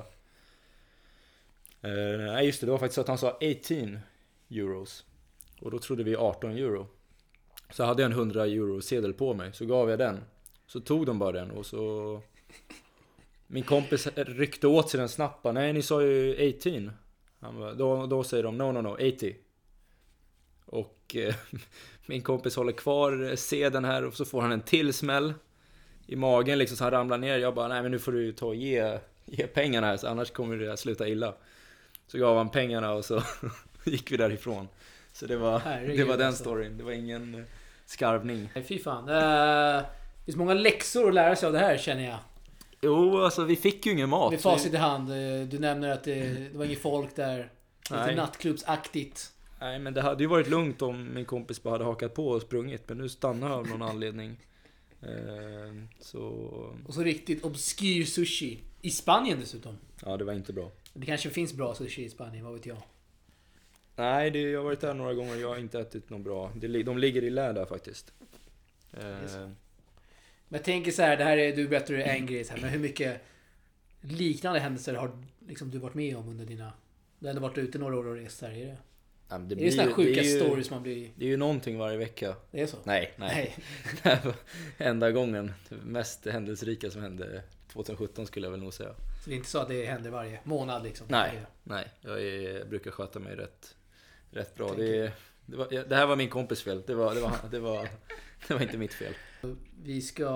[1.82, 4.00] Eh, nej just det, det var faktiskt så att han sa 18
[4.50, 5.06] euros.
[5.62, 6.88] Och då trodde vi 18 euro.
[7.72, 10.20] Så hade jag en 100 euro sedel på mig, så gav jag den.
[10.68, 12.22] Så tog de bara den och så...
[13.48, 16.92] Min kompis ryckte åt sig den snabbt Nej ni sa ju 18.
[17.40, 19.36] Han bara, då, då säger de no no no 80.
[20.66, 21.36] Och eh,
[22.06, 25.34] min kompis håller kvar sedeln här och så får han en till smäll.
[26.08, 27.38] I magen liksom så han ramlar ner.
[27.38, 30.32] Jag bara nej men nu får du ta och ge, ge pengarna här så annars
[30.32, 31.34] kommer det att sluta illa.
[32.08, 33.24] Så gav han pengarna och så
[33.84, 34.68] gick vi därifrån.
[35.14, 35.62] Så det var,
[35.96, 36.44] det var den alltså.
[36.44, 36.78] storyn.
[36.78, 37.46] Det var ingen
[37.86, 38.50] skarvning.
[38.56, 39.06] Nej, fy fan.
[39.06, 39.86] Det
[40.26, 42.20] finns många läxor att lära sig av det här känner jag.
[42.82, 44.32] Jo, alltså vi fick ju ingen mat.
[44.32, 45.12] Med facit i hand.
[45.12, 47.52] Eh, du nämner att det, det var inget folk där.
[47.90, 48.16] Lite Nej.
[48.16, 49.32] nattklubbsaktigt.
[49.60, 52.42] Nej, men det hade ju varit lugnt om min kompis bara hade hakat på och
[52.42, 52.90] sprungit.
[52.90, 54.38] Men nu stannade han av någon anledning.
[55.02, 56.22] Eh, så...
[56.88, 58.60] Och så riktigt obskyr sushi.
[58.82, 59.78] I Spanien dessutom.
[60.06, 60.72] Ja, det var inte bra.
[60.94, 62.78] Det kanske finns bra sushi i Spanien, vad vet jag.
[63.96, 66.52] Nej, det, jag har varit där några gånger och jag har inte ätit något bra.
[66.86, 68.14] de ligger i lä där faktiskt.
[68.94, 69.50] Eh.
[70.50, 72.70] Men jag tänker så här, det här är, du berättar en grej så här, men
[72.70, 73.22] hur mycket
[74.02, 75.12] liknande händelser har
[75.48, 76.74] liksom, du varit med om under dina...
[77.20, 78.78] Du har ändå varit ute några år och rest här, är det?
[79.30, 81.12] Ja, det, är det såna sjuka det stories man blir...
[81.16, 82.36] Det är ju någonting varje vecka.
[82.52, 82.78] Det är så?
[82.84, 83.56] Nej, nej.
[84.04, 84.22] nej.
[84.78, 85.54] enda gången.
[85.70, 88.94] Det mest händelserika som hände 2017 skulle jag väl nog säga.
[89.24, 91.08] Så det är inte så att det händer varje månad liksom?
[91.10, 91.88] Nej, nej.
[92.02, 93.76] Jag är, brukar sköta mig rätt
[94.32, 94.74] rätt bra.
[94.74, 95.12] Det,
[95.46, 96.84] det, var, det, här var min kompis fel.
[96.88, 97.90] Det var, det, var, det, var,
[98.48, 99.14] det var inte mitt fel.
[99.84, 100.30] Vi ska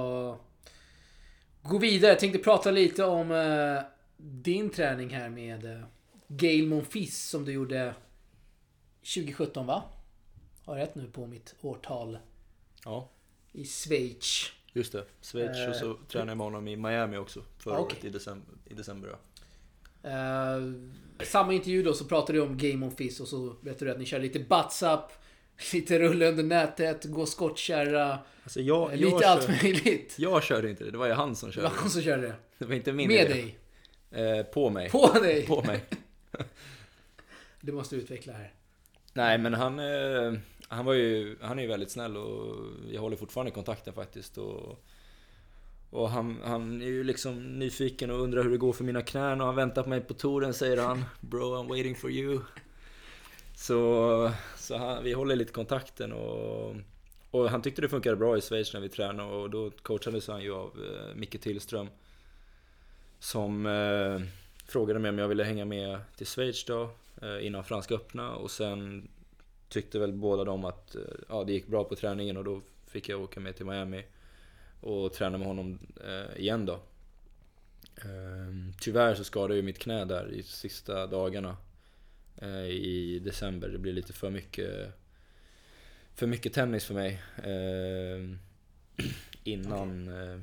[1.61, 2.11] gå vidare.
[2.11, 3.81] Jag tänkte prata lite om uh,
[4.17, 5.85] din träning här med uh,
[6.27, 7.95] Gail Monfils som du gjorde
[9.15, 9.83] 2017 va?
[10.65, 12.17] Har jag rätt nu på mitt årtal?
[12.85, 13.09] Ja.
[13.51, 14.51] I Schweiz.
[14.73, 17.97] Just det, Schweiz och så tränade jag med honom i Miami också förra okay.
[17.97, 18.55] året i december.
[18.65, 19.17] I december ja.
[21.25, 23.99] Samma intervju då så pratade du om Game of Fizz och så berättade du att
[23.99, 25.22] ni kör lite butts up,
[25.73, 28.19] lite rulla under nätet, gå skottkärra.
[28.43, 30.15] Alltså jag, lite jag allt kör, möjligt.
[30.17, 31.67] Jag körde inte det, det var ju han som körde.
[31.67, 32.35] Det var han som körde det.
[32.57, 33.33] Det var inte min Med idé.
[33.33, 33.57] dig?
[34.37, 34.89] Eh, på mig.
[34.89, 35.45] På dig?
[35.45, 35.85] På mig.
[37.61, 38.53] det måste du utveckla här.
[39.13, 40.33] Nej men han, eh,
[40.67, 42.55] han var ju, han är ju väldigt snäll och
[42.91, 44.37] jag håller fortfarande kontakten faktiskt.
[44.37, 44.85] Och,
[45.89, 49.41] och han, han är ju liksom nyfiken och undrar hur det går för mina knän
[49.41, 51.05] och han väntar på mig på touren säger han.
[51.21, 52.39] Bro, I'm waiting for you.
[53.63, 56.75] Så, så han, vi håller lite kontakten och,
[57.31, 60.41] och han tyckte det funkade bra i Schweiz när vi tränade och då coachades han
[60.41, 61.87] ju av eh, Micke Tillström.
[63.19, 64.21] Som eh,
[64.65, 66.89] frågade mig om jag ville hänga med till Schweiz då
[67.21, 69.07] eh, innan Franska öppna och sen
[69.69, 73.09] tyckte väl båda de att eh, ja, det gick bra på träningen och då fick
[73.09, 74.05] jag åka med till Miami
[74.81, 76.79] och träna med honom eh, igen då.
[77.95, 81.57] Ehm, tyvärr så skadade jag mitt knä där i sista dagarna
[82.69, 83.69] i december.
[83.69, 84.91] Det blev lite för mycket,
[86.15, 87.21] för mycket tennis för mig.
[87.43, 88.39] Ehm,
[89.43, 90.33] innan, okay.
[90.33, 90.39] Eh,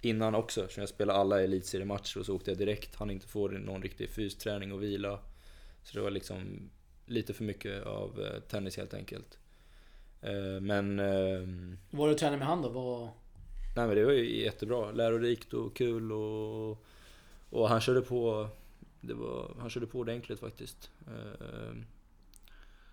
[0.00, 2.94] innan också, så jag spelade alla elitseriematcher och så åkte jag direkt.
[2.94, 5.18] Han inte få någon riktig fysträning och vila.
[5.82, 6.70] Så det var liksom
[7.06, 9.38] lite för mycket av tennis helt enkelt.
[10.60, 10.96] Men...
[11.90, 12.68] Vad var du tränade med han då?
[12.68, 13.08] Vad...
[13.76, 14.92] Nej men det var ju jättebra.
[14.92, 16.84] Lärorikt och kul och...
[17.50, 18.48] Och han körde på...
[19.00, 20.90] Det var, han körde på ordentligt faktiskt.
[21.06, 21.84] Ehm,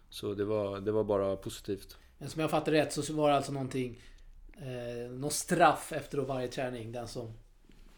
[0.09, 1.97] så det var, det var bara positivt.
[2.17, 4.01] Men som jag fattar rätt så var det alltså någonting...
[4.57, 6.91] Eh, något straff efter varje träning.
[6.91, 7.33] Den som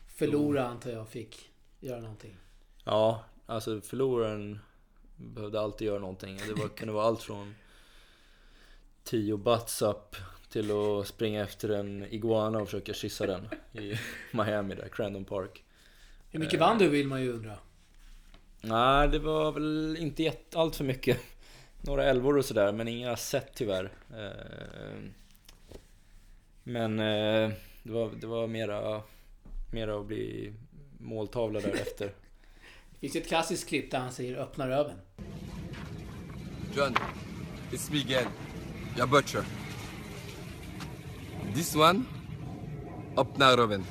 [0.07, 2.35] förlorade antar jag fick göra någonting.
[2.83, 4.59] Ja, alltså förloraren
[5.15, 6.37] behövde alltid göra någonting.
[6.47, 7.55] Det var, kunde vara allt från
[9.03, 10.15] 10 butts up
[10.49, 13.99] till att springa efter en iguana och försöka kyssa den i
[14.31, 15.63] Miami där, Crandon Park.
[16.29, 17.57] Hur mycket vann du vill man ju undra.
[18.67, 21.19] Nej, det var väl inte jätte, allt för mycket.
[21.81, 23.91] Några älvor och sådär, men inga set tyvärr.
[24.09, 25.09] Eh,
[26.63, 27.51] Men eh,
[27.83, 29.01] det var, det var mera,
[29.71, 30.53] mera att bli
[30.99, 32.13] måltavla därefter.
[32.91, 34.97] Det finns ett klassiskt klipp där han säger öppna röven.
[36.75, 36.95] John,
[37.71, 38.31] it's me again,
[38.97, 39.43] your butcher.
[41.53, 42.03] This one,
[43.17, 43.85] öppna röven.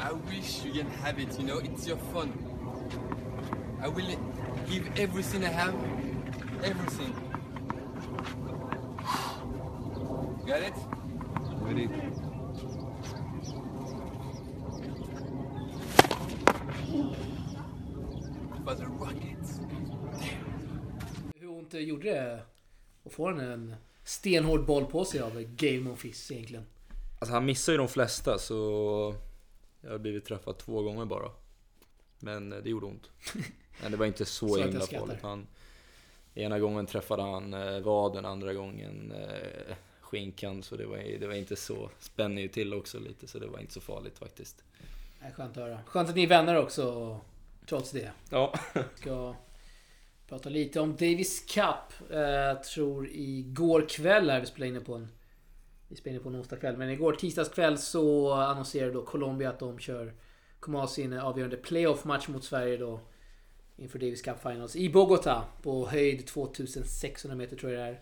[0.00, 2.32] I wish you can have it, you know, it's your fun.
[3.82, 4.06] I will
[4.70, 5.74] give everything I have,
[6.62, 7.12] everything.
[10.46, 10.74] Got it?
[11.62, 11.88] Ready?
[18.64, 19.60] For the rockets.
[21.34, 22.40] Hur ont det gjorde det
[23.04, 26.66] att få en, en stenhård boll på sig av Game of Fizz egentligen?
[27.18, 29.14] Alltså han missar ju de flesta så
[29.80, 31.30] jag har blivit träffad två gånger bara.
[32.18, 33.10] Men eh, det gjorde ont.
[33.82, 35.22] Men det var inte så, Så himla farligt.
[35.22, 35.46] Han,
[36.34, 40.62] ena gången träffade han eh, vaden, andra gången eh, skinkan.
[40.62, 43.58] Så det var, det var inte så, spänner ju till också lite så det var
[43.58, 44.64] inte så farligt faktiskt.
[45.20, 45.80] Nej, skönt att höra.
[45.86, 47.20] Skönt att ni är vänner också,
[47.66, 48.12] trots det.
[48.30, 48.54] Ja.
[48.94, 49.34] ska
[50.28, 52.10] prata lite om Davis Cup.
[52.10, 55.08] Eh, Jag tror igår kväll här, vi spelade in på en...
[55.88, 56.76] Vi spelade in på en onsdag kväll.
[56.76, 60.14] Men igår tisdagskväll så annonserade då Colombia att de kör...
[60.60, 63.00] Kommer ha sin avgörande playoff-match mot Sverige då.
[63.76, 65.44] Inför Davis Cup Finals i Bogota.
[65.62, 68.00] På höjd 2600 meter tror jag det är.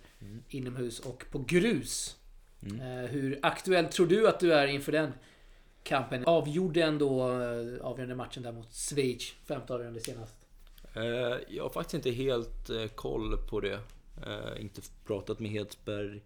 [0.48, 2.16] Inomhus och på grus.
[2.62, 2.80] Mm.
[3.04, 5.12] Eh, hur aktuell tror du att du är inför den
[5.82, 6.24] kampen?
[6.26, 9.32] Avgjorde ändå eh, avgörande matchen där mot Schweiz.
[9.44, 10.34] Femte avgörande senast.
[10.94, 11.02] Eh,
[11.48, 13.80] Jag har faktiskt inte helt koll på det.
[14.26, 16.22] Eh, Inte pratat med Hedsberg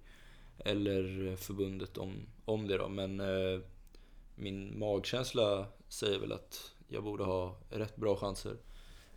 [0.65, 2.89] eller förbundet om, om det då.
[2.89, 3.61] Men eh,
[4.35, 8.57] min magkänsla säger väl att jag borde ha rätt bra chanser.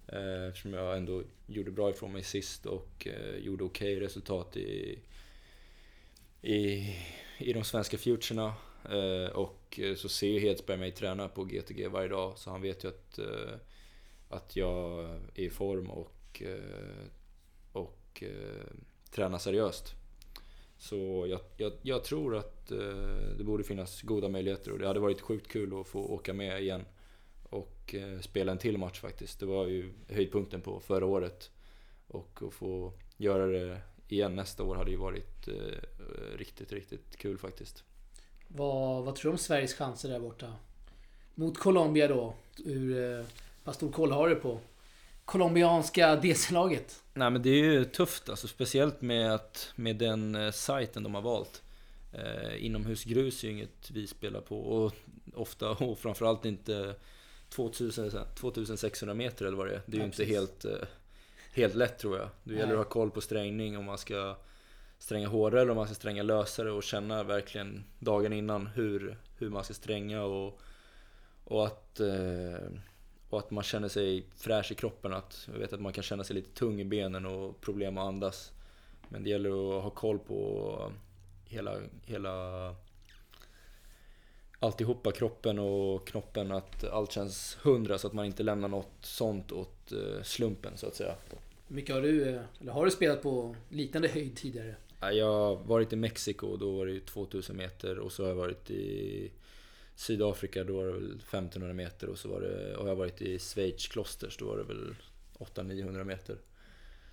[0.07, 4.99] Eh, Eftersom jag ändå gjorde bra ifrån mig sist och eh, gjorde okej resultat i,
[6.41, 6.95] i,
[7.37, 8.53] i de svenska futurerna.
[8.89, 12.83] Eh, Och så ser ju Hedsberg mig träna på GTG varje dag så han vet
[12.83, 13.53] ju att eh,
[14.29, 15.03] att jag
[15.35, 17.05] är i form och, eh,
[17.71, 18.63] och eh,
[19.11, 19.93] tränar seriöst.
[20.83, 22.77] Så jag, jag, jag tror att eh,
[23.37, 26.61] det borde finnas goda möjligheter och det hade varit sjukt kul att få åka med
[26.61, 26.85] igen
[27.49, 29.39] och eh, spela en till match faktiskt.
[29.39, 31.51] Det var ju höjdpunkten på förra året.
[32.07, 37.37] Och att få göra det igen nästa år hade ju varit eh, riktigt, riktigt kul
[37.37, 37.83] faktiskt.
[38.47, 40.53] Vad, vad tror du om Sveriges chanser där borta?
[41.35, 42.33] Mot Colombia då.
[42.65, 43.25] Hur eh,
[43.63, 44.59] pass stor koll har du på
[45.25, 47.03] colombianska DC-laget?
[47.13, 51.15] Nej men det är ju tufft alltså, speciellt med, att, med den eh, sajten de
[51.15, 51.61] har valt.
[52.13, 54.93] Eh, inomhusgrus är ju inget vi spelar på och
[55.35, 56.95] ofta och framförallt inte
[57.49, 59.81] 2000, 2600 meter eller vad det är.
[59.85, 60.35] Det är ju Ja, inte precis.
[60.35, 60.87] helt, eh,
[61.53, 62.29] helt lätt tror jag.
[62.43, 64.37] Det gäller att ha koll på strängning om man ska
[64.99, 69.49] stränga hårdare eller om man ska stränga lösare och känna verkligen dagen innan hur, hur
[69.49, 70.59] man ska stränga och,
[71.43, 72.67] och att eh,
[73.33, 75.13] och att man känner sig fräsch i kroppen.
[75.13, 78.07] Att, jag vet att man kan känna sig lite tung i benen och problem att
[78.07, 78.51] andas.
[79.09, 80.91] Men det gäller att ha koll på
[81.45, 82.75] hela, hela
[84.59, 86.51] alltihopa, kroppen och knoppen.
[86.51, 90.87] Att allt känns hundra så att man inte lämnar något sånt åt eh, slumpen så
[90.87, 91.15] att säga.
[91.67, 94.75] Mycket har du, eller har du spelat på liknande höjd tidigare?
[94.99, 98.23] Ja, Jag har varit i Mexiko och då var det ju 2000 meter och så
[98.23, 99.31] har jag varit i
[99.95, 103.21] Sydafrika, då var det väl 1500 meter och så var det, och jag har varit
[103.21, 104.95] i Schweiz Klosters, då var det väl
[105.37, 106.37] 800-900 meter.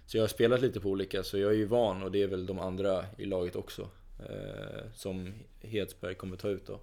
[0.06, 2.26] Så jag har spelat lite på olika, så jag är ju van och det är
[2.26, 3.88] väl de andra i laget också.
[4.28, 6.80] Eh, som Hedsberg kommer ta ut då.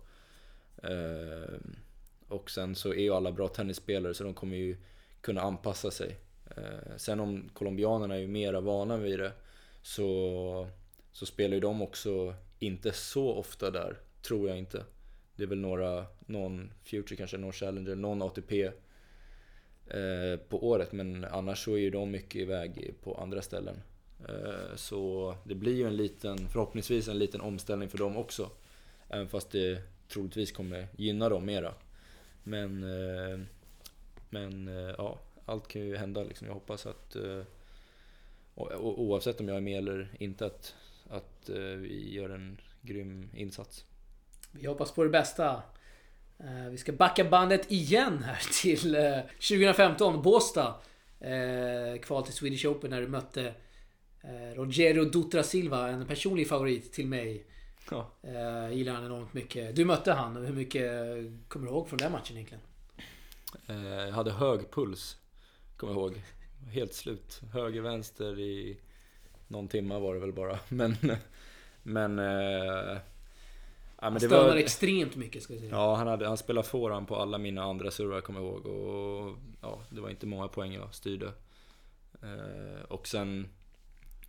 [0.87, 1.53] Eh,
[2.27, 4.77] och sen så är ju alla bra tennisspelare så de kommer ju
[5.21, 6.17] kunna anpassa sig.
[6.57, 9.31] Eh, sen om colombianerna är ju mera vana vid det
[9.81, 10.67] så,
[11.11, 14.83] så spelar ju de också inte så ofta där, tror jag inte.
[15.37, 18.63] Det är väl några, någon Future kanske, någon Challenger, någon ATP
[19.87, 20.91] eh, på året.
[20.91, 23.81] Men annars så är ju de mycket iväg på andra ställen.
[24.29, 28.49] Eh, så det blir ju en liten, förhoppningsvis en liten omställning för dem också.
[29.09, 31.73] Även fast det troligtvis kommer gynna dem mera.
[32.43, 33.39] Men, eh,
[34.29, 36.47] men eh, ja, allt kan ju hända liksom.
[36.47, 37.43] Jag hoppas att eh,
[38.79, 40.75] oavsett om jag är med eller inte att,
[41.09, 43.85] att eh, vi gör en grym insats.
[44.61, 45.61] Vi hoppas på det bästa.
[46.39, 50.75] Eh, Vi ska backa bandet igen här till eh, 2015, Båstad.
[51.19, 53.53] Eh, Kval till Swedish Open när du mötte
[54.21, 57.45] Eh, Rogério Dutra Silva, en personlig favorit till mig.
[57.91, 58.11] Ja.
[58.23, 59.75] Eh, gillar han enormt mycket.
[59.75, 60.91] Du mötte han, hur mycket
[61.47, 62.63] kommer du ihåg från den matchen egentligen?
[63.67, 65.17] Eh, Jag hade hög puls,
[65.77, 66.21] kommer jag ihåg.
[66.71, 67.41] Helt slut.
[67.53, 68.77] Höger, vänster i
[69.47, 70.59] någon timma var det väl bara.
[70.69, 70.95] Men...
[71.83, 72.19] Men...
[74.01, 75.71] Ja, men det Stönar var, extremt mycket ska vi säga.
[75.71, 78.65] Ja, han, hade, han spelade forehand på alla mina andra servar kommer jag ihåg.
[78.65, 81.31] Och ja, det var inte många poäng jag styrde.
[82.21, 83.47] Eh, och sen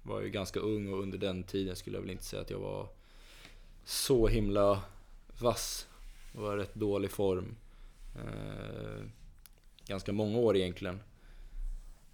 [0.03, 2.51] var jag ju ganska ung och under den tiden skulle jag väl inte säga att
[2.51, 2.89] jag var
[3.85, 4.83] så himla
[5.39, 5.87] vass.
[6.35, 7.57] Jag var i rätt dålig form.
[8.17, 9.05] Eh,
[9.87, 11.01] ganska många år egentligen.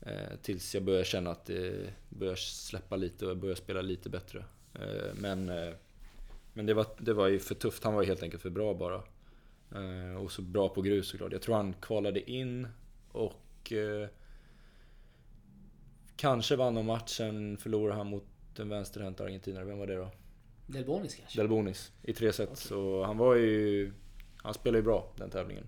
[0.01, 4.11] Eh, tills jag började känna att det började släppa lite och jag började spela lite
[4.11, 4.45] bättre.
[4.75, 5.75] Eh, men eh,
[6.55, 7.85] men det var, det var ju för tufft.
[7.85, 9.03] Han var helt enkelt för bra bara.
[9.75, 11.33] Eh, och så bra på grus såklart.
[11.33, 12.69] Jag tror han kvalade in
[13.13, 14.09] och eh,
[16.17, 17.57] kanske vann om matchen.
[17.57, 18.27] Förlorade han mot
[18.59, 19.65] en vänsterhänt argentinare.
[19.65, 20.11] Vem var det då?
[20.67, 21.41] Delbonis kanske?
[21.41, 22.59] Delbonis i tre set.
[22.59, 23.93] Så han var ju...
[24.37, 25.67] Han spelade ju bra den tävlingen.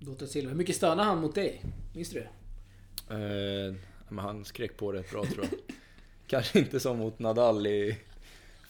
[0.00, 0.50] Dutra Silva.
[0.50, 1.62] Hur mycket stönade han mot dig?
[1.94, 2.28] Minns du det?
[3.14, 3.74] Eh,
[4.08, 5.58] men han skrek på rätt bra tror jag.
[6.26, 7.98] kanske inte som mot Nadal i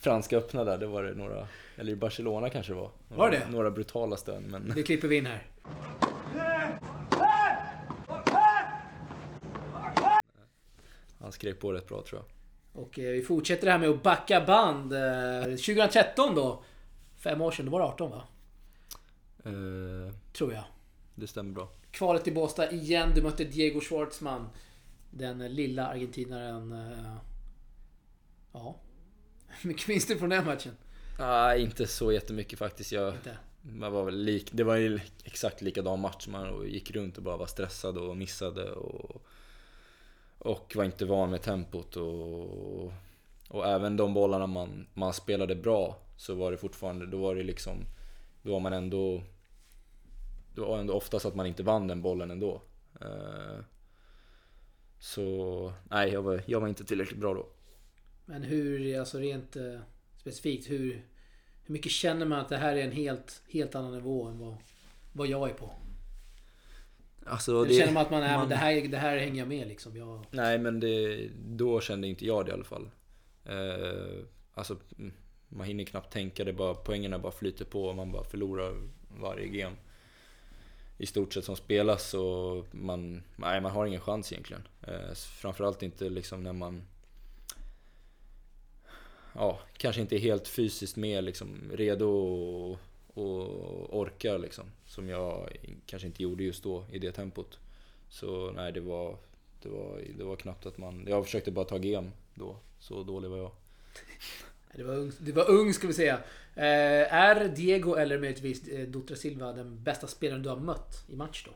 [0.06, 0.78] Franska öppna där.
[0.78, 1.48] Det var det några...
[1.76, 2.90] Eller i Barcelona kanske det var.
[3.08, 3.48] Var det?
[3.50, 4.72] Några brutala stön men...
[4.74, 5.46] Det klipper vi in här.
[11.20, 12.82] Han skrek på rätt bra tror jag.
[12.84, 14.92] Och eh, vi fortsätter det här med att backa band.
[14.92, 16.62] Eh, 2013 då.
[17.16, 18.22] Fem år sedan, då var det 18 va?
[19.44, 20.64] Eh, Tror jag.
[21.14, 21.68] det stämmer bra.
[21.90, 23.12] Kvalet i Båstad igen.
[23.14, 24.48] Du mötte Diego Schwartzman.
[25.10, 26.72] Den lilla argentinaren.
[26.72, 27.16] eh,
[28.52, 28.76] Ja.
[29.62, 30.72] Mycket minns du från den matchen?
[31.18, 32.92] Nej, inte så jättemycket faktiskt.
[32.92, 33.38] Jag, Inte?
[33.62, 36.26] man var väl lik, det var ju exakt likadan match.
[36.28, 38.72] Man gick runt och bara var stressad och missade.
[38.72, 39.22] Och,
[40.38, 41.96] och var inte van med tempot.
[41.96, 42.92] Och,
[43.48, 47.42] och även de bollarna man, man spelade bra så var det fortfarande, då var det
[47.42, 47.78] liksom,
[48.42, 49.22] då var man ändå,
[50.54, 52.62] det var ändå oftast att man inte vann den bollen ändå.
[53.00, 53.58] Eh,
[54.98, 57.46] Så nej, jag var, jag var inte tillräckligt bra då.
[58.26, 59.80] Men hur, alltså rent eh,
[60.16, 61.06] specifikt, hur,
[61.64, 64.56] hur mycket känner man att det här är en helt, helt annan nivå än vad,
[65.12, 65.72] vad jag är på?
[67.26, 69.68] Alltså, Eller känner man att man är, men det, här, det här hänger jag med
[69.68, 69.96] liksom.
[69.96, 72.90] Jag, Nej men det, då kände inte jag det i alla fall.
[73.44, 75.12] Eh, alltså, mm,
[75.48, 78.74] man hinner knappt tänka, det bara, poängerna bara flyter på och man bara förlorar
[79.20, 79.76] varje game.
[80.98, 84.68] I stort sett som spelas så man, nej, man har ingen chans egentligen.
[84.82, 86.82] Eh, framförallt inte liksom när man
[89.36, 92.78] Ja, kanske inte är helt fysiskt med liksom, redo och,
[93.14, 94.64] och orkar liksom.
[94.86, 97.58] Som jag kanske inte gjorde just då i det tempot.
[98.08, 99.16] Så nej, det var,
[99.62, 101.06] det var, det var knappt att man...
[101.08, 102.56] Jag försökte bara ta gem då.
[102.78, 103.50] Så dålig var jag.
[104.74, 106.14] det, var ung, det var ung ska vi säga.
[106.54, 111.16] Eh, är Diego eller möjligtvis eh, Dutra Silva den bästa spelaren du har mött i
[111.16, 111.52] match då?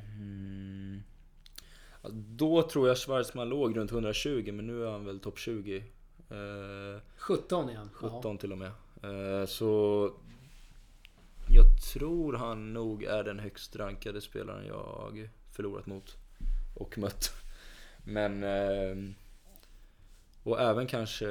[0.00, 1.02] Mm.
[2.02, 5.82] Ja, Då tror jag Schwarzman låg runt 120, men nu är han väl topp 20.
[6.30, 7.90] Eh, 17 är han.
[7.92, 8.72] 17 till och med.
[9.02, 10.12] Eh, så
[11.48, 16.16] jag tror han nog är den högst rankade spelaren jag förlorat mot
[16.74, 17.32] och mött.
[18.04, 18.42] Men...
[18.42, 18.96] Eh,
[20.42, 21.26] och även kanske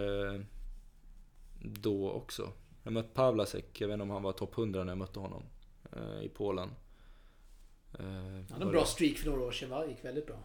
[1.61, 2.49] då också.
[2.83, 5.43] Jag mött Pavlasek, jag vet inte om han var topp 100 när jag mötte honom
[5.91, 6.69] eh, i Polen.
[7.99, 9.85] Eh, Han hade en bra streak för några år sedan va?
[9.85, 10.35] Gick väldigt bra.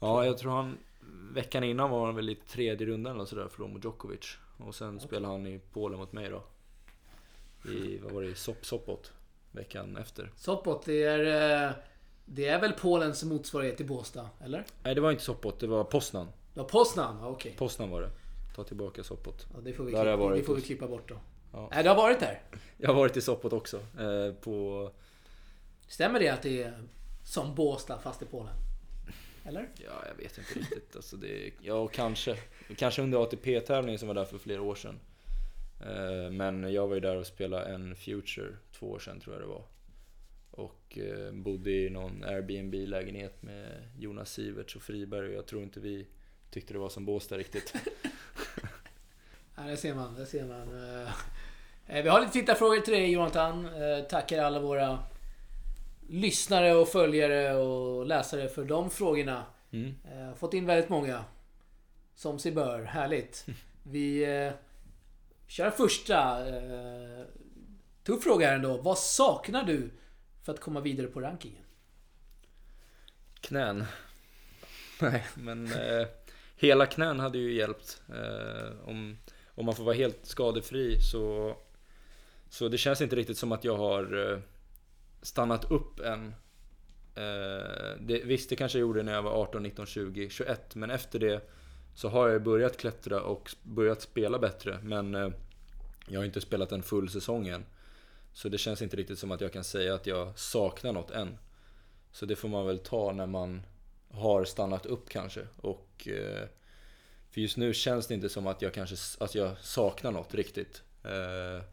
[0.00, 0.78] Ja, jag tror han...
[1.32, 4.36] Veckan innan var han väl i tredje rundan eller sådär, förlorade mot Djokovic.
[4.58, 6.42] Och sen spelade han i Polen mot mig då.
[7.70, 9.12] I, vad var det, Sop, Sopot.
[9.52, 10.32] Veckan efter.
[10.36, 11.66] Sopot, det är...
[11.68, 11.72] eh,
[12.24, 14.28] Det är väl Polens motsvarighet till Båstad?
[14.44, 14.64] Eller?
[14.82, 16.28] Nej, det var inte Sopot, det var Poznan.
[16.54, 17.16] Ja, Poznan.
[17.20, 17.54] Ja, Okej.
[17.58, 18.10] Poznan var det.
[18.56, 19.46] Ta tillbaka Sopot.
[19.54, 21.16] Ja, det får vi, Där klippa, det varit får vi klippa bort då.
[21.52, 21.68] Ja.
[21.72, 22.42] Nej, du har varit där.
[22.76, 23.76] Jag har varit i Sopot också.
[23.76, 24.90] Eh, på...
[25.88, 26.72] Stämmer det att det är
[27.24, 28.54] som Båstad fast i Polen?
[29.44, 29.68] Eller?
[29.74, 30.96] Ja, jag vet inte riktigt.
[30.96, 32.36] Alltså det, ja, kanske.
[32.76, 35.00] Kanske under ATP-tävlingen som var där för flera år sedan.
[35.80, 39.42] Eh, Men jag var ju där och spelade en Future två år sedan tror jag
[39.42, 39.64] det var.
[40.50, 45.80] Och eh, bodde i någon Airbnb-lägenhet med Jonas Siverts och Friberg och jag tror inte
[45.80, 46.06] vi
[46.50, 47.74] tyckte det var som Båstad riktigt.
[49.56, 50.14] Ja, det ser man.
[50.14, 50.94] Det ser man.
[51.86, 53.68] Eh, Vi har lite tittarfrågor till dig Jonathan.
[54.10, 54.98] Tackar alla våra
[56.10, 59.44] lyssnare och följare och läsare för de frågorna.
[59.70, 59.94] Mm.
[60.04, 61.24] Eh, Fått in väldigt många.
[62.14, 62.82] Som sig bör.
[62.82, 63.46] Härligt.
[63.82, 64.52] Vi eh,
[65.46, 66.48] kör första.
[66.48, 67.24] Eh,
[68.04, 68.76] tuff fråga här ändå.
[68.76, 69.90] Vad saknar du
[70.44, 71.62] för att komma vidare på rankingen?
[73.40, 73.84] Knän.
[75.00, 76.06] Nej, men eh,
[76.56, 78.02] hela knän hade ju hjälpt.
[78.08, 79.18] Eh, om,
[79.54, 81.56] om man får vara helt skadefri så...
[82.48, 84.38] Så det känns inte riktigt som att jag har eh,
[85.22, 86.34] stannat upp än.
[87.14, 90.74] Eh, det, visst, det kanske jag gjorde när jag var 18, 19, 20, 21.
[90.74, 91.48] Men efter det
[91.94, 94.78] så har jag börjat klättra och börjat spela bättre.
[94.82, 95.30] Men eh,
[96.08, 97.64] jag har inte spelat en full säsong än.
[98.32, 101.38] Så det känns inte riktigt som att jag kan säga att jag saknar något än.
[102.12, 103.62] Så det får man väl ta när man
[104.10, 105.46] har stannat upp kanske.
[105.56, 106.48] Och, eh,
[107.30, 110.82] för just nu känns det inte som att jag kanske att jag saknar något riktigt.
[111.04, 111.64] Eh,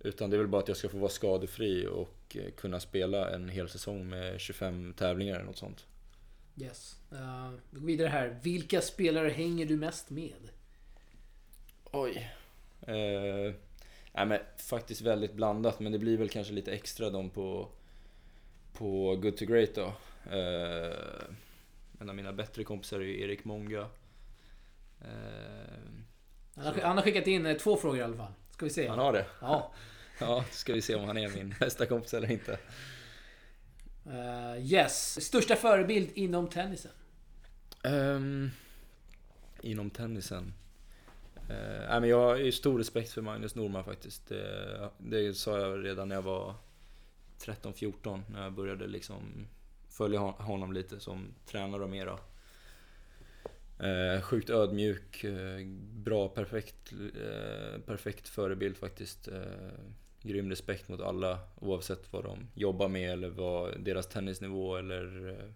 [0.00, 3.30] utan det är väl bara att jag ska få vara skadefri och eh, kunna spela
[3.30, 5.86] en hel säsong med 25 tävlingar eller något sånt.
[6.56, 6.96] Yes.
[7.12, 8.38] Uh, vi går vidare här.
[8.42, 10.50] Vilka spelare hänger du mest med?
[11.84, 12.32] Oj.
[12.88, 13.54] Uh,
[14.12, 17.68] nej men faktiskt väldigt blandat men det blir väl kanske lite extra de på,
[18.72, 19.94] på Good to Great då.
[20.36, 21.34] Uh,
[22.00, 23.80] en av mina bättre kompisar är Erik Många.
[23.80, 23.86] Uh,
[26.54, 28.32] han, har, han har skickat in två frågor i alla fall.
[28.50, 28.88] Ska vi se.
[28.88, 29.26] Han har det?
[29.40, 29.72] Ja.
[30.18, 32.58] ja, ska vi se om han är min bästa kompis eller inte.
[34.06, 35.24] Uh, yes.
[35.24, 36.90] Största förebild inom tennisen?
[37.84, 38.50] Um,
[39.60, 40.54] inom tennisen?
[41.50, 44.28] Uh, nej, men jag har ju stor respekt för Magnus Norman faktiskt.
[44.28, 46.54] Det, det sa jag redan när jag var
[47.38, 49.46] 13-14 när jag började liksom
[49.88, 52.18] följa honom lite som tränare och mera.
[53.82, 59.28] Eh, sjukt ödmjuk, eh, bra, perfekt, eh, perfekt förebild faktiskt.
[59.28, 59.42] Eh,
[60.22, 65.48] grym respekt mot alla oavsett vad de jobbar med eller vad deras tennisnivå eller eh,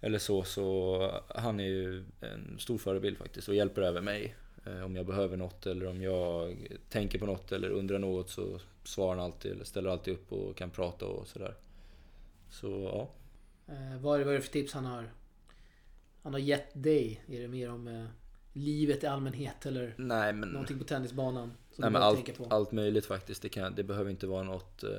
[0.00, 4.34] eller så, så han är ju en stor förebild faktiskt och hjälper även mig.
[4.66, 8.60] Eh, om jag behöver något eller om jag tänker på något eller undrar något så
[8.84, 11.54] svarar han alltid eller ställer alltid upp och kan prata och sådär.
[12.50, 13.10] Så ja.
[13.74, 15.10] Eh, vad, är, vad är det för tips han har?
[16.22, 17.24] Han har gett dig?
[17.28, 18.06] Är det mer om eh,
[18.52, 20.48] livet i allmänhet eller Nej, men...
[20.48, 21.52] någonting på tennisbanan?
[21.76, 23.42] Nej, men allt, allt möjligt faktiskt.
[23.42, 24.98] Det, kan, det behöver inte vara något eh,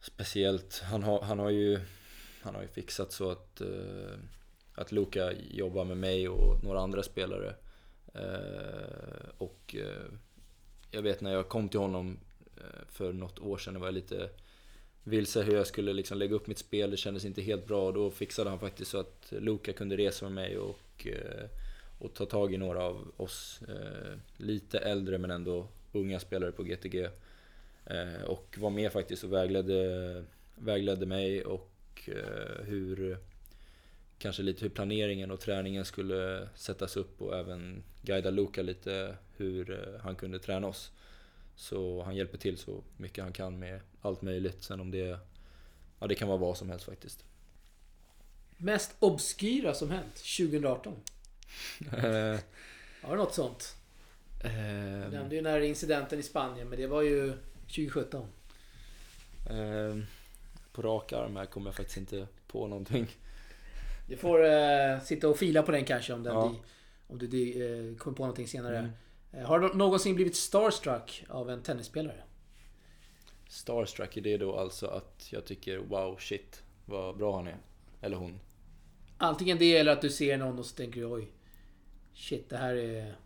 [0.00, 0.82] speciellt.
[0.84, 1.80] Han har, han har ju
[2.44, 4.18] han har ju fixat så att, eh,
[4.74, 7.54] att Luka jobbar med mig och några andra spelare.
[8.14, 10.12] Eh, och eh,
[10.90, 12.18] jag vet när jag kom till honom
[12.56, 14.30] eh, för något år sedan, var jag lite
[15.04, 16.90] vilse hur jag skulle liksom lägga upp mitt spel.
[16.90, 20.24] Det kändes inte helt bra och då fixade han faktiskt så att Luka kunde resa
[20.24, 21.48] med mig och, eh,
[21.98, 26.62] och ta tag i några av oss eh, lite äldre men ändå unga spelare på
[26.62, 27.08] GTG.
[27.86, 30.24] Eh, och var med faktiskt och vägledde,
[30.54, 31.70] vägledde mig och
[32.62, 33.18] hur
[34.18, 39.98] kanske lite hur planeringen och träningen skulle sättas upp och även guida Luka lite hur
[40.02, 40.92] han kunde träna oss.
[41.56, 44.62] Så han hjälper till så mycket han kan med allt möjligt.
[44.62, 45.18] Sen om det,
[45.98, 47.24] ja det kan vara vad som helst faktiskt.
[48.56, 50.94] Mest obskyra som hänt 2018?
[53.02, 53.76] Har du något sånt?
[54.42, 57.32] Du nämnde ju den här incidenten i Spanien, men det var ju
[57.66, 58.28] 2017
[60.72, 63.08] på rak arm här kommer jag faktiskt inte på någonting.
[64.08, 66.48] Du får uh, sitta och fila på den kanske om, den ja.
[66.48, 66.60] di,
[67.06, 68.78] om du di, uh, kommer på någonting senare.
[68.78, 68.90] Mm.
[69.36, 72.22] Uh, har du någonsin blivit starstruck av en tennisspelare?
[73.48, 77.58] Starstruck, är det då alltså att jag tycker wow shit vad bra han är?
[78.00, 78.40] Eller hon?
[79.18, 81.30] Antingen det eller att du ser någon och så tänker du oj
[82.14, 83.16] Shit det här är...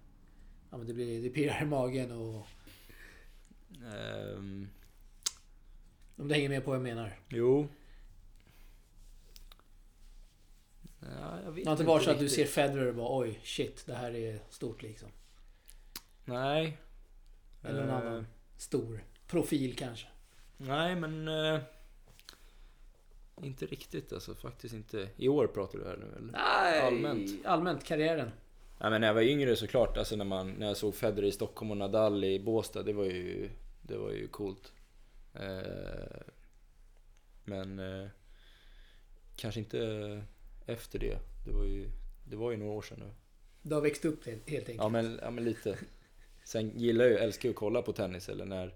[0.71, 2.47] Ja men det, blir, det pirrar i magen och...
[4.37, 4.69] Um,
[6.17, 7.19] om du hänger med på vad jag menar.
[7.29, 7.69] Jo.
[11.01, 13.41] Ja, jag vet det har inte varit så att du ser Federer och bara oj,
[13.43, 15.09] shit, det här är stort liksom.
[16.29, 16.79] Nej.
[17.63, 18.27] Eller någon uh, annan
[18.57, 20.07] stor profil kanske.
[20.57, 21.29] Nej, men...
[21.29, 21.61] Uh,
[23.43, 24.35] inte riktigt alltså.
[24.35, 25.09] Faktiskt inte.
[25.17, 26.33] I år pratar du här nu eller?
[26.33, 27.47] Nej, allmänt.
[27.47, 28.31] Allmänt, karriären.
[28.81, 29.97] Nej, men när jag var yngre såklart.
[29.97, 32.83] Alltså när, man, när jag såg Federer i Stockholm och Nadal i Båstad.
[32.83, 33.51] Det var ju,
[33.83, 34.73] det var ju coolt.
[35.35, 36.21] Eh,
[37.45, 38.09] men eh,
[39.37, 40.23] kanske inte
[40.67, 41.19] efter det.
[41.47, 41.91] Det var ju,
[42.25, 43.11] det var ju några år sedan nu.
[43.63, 44.77] Du har växt upp helt enkelt?
[44.79, 45.79] Ja men, ja, men lite.
[46.49, 48.75] Sen gillar jag, älskar jag att kolla på tennis eller när,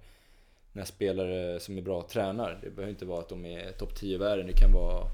[0.72, 2.58] när spelare som är bra tränar.
[2.62, 4.46] Det behöver inte vara att de är topp 10 i världen.
[4.46, 5.06] Det kan vara,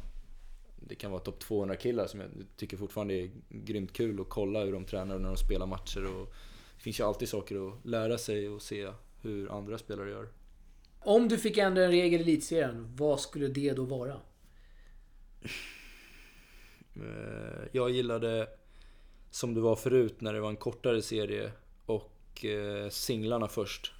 [0.89, 4.65] det kan vara topp 200 killar som jag tycker fortfarande är grymt kul att kolla
[4.65, 6.05] hur de tränar och när de spelar matcher.
[6.05, 6.35] Och
[6.77, 8.93] det finns ju alltid saker att lära sig och se
[9.23, 10.29] hur andra spelare gör.
[11.01, 14.21] Om du fick ändra en regel i Elitserien, vad skulle det då vara?
[16.97, 18.49] Eh, jag gillade
[19.31, 21.53] som det var förut när det var en kortare serie
[21.87, 23.93] och Eh, singlarna först.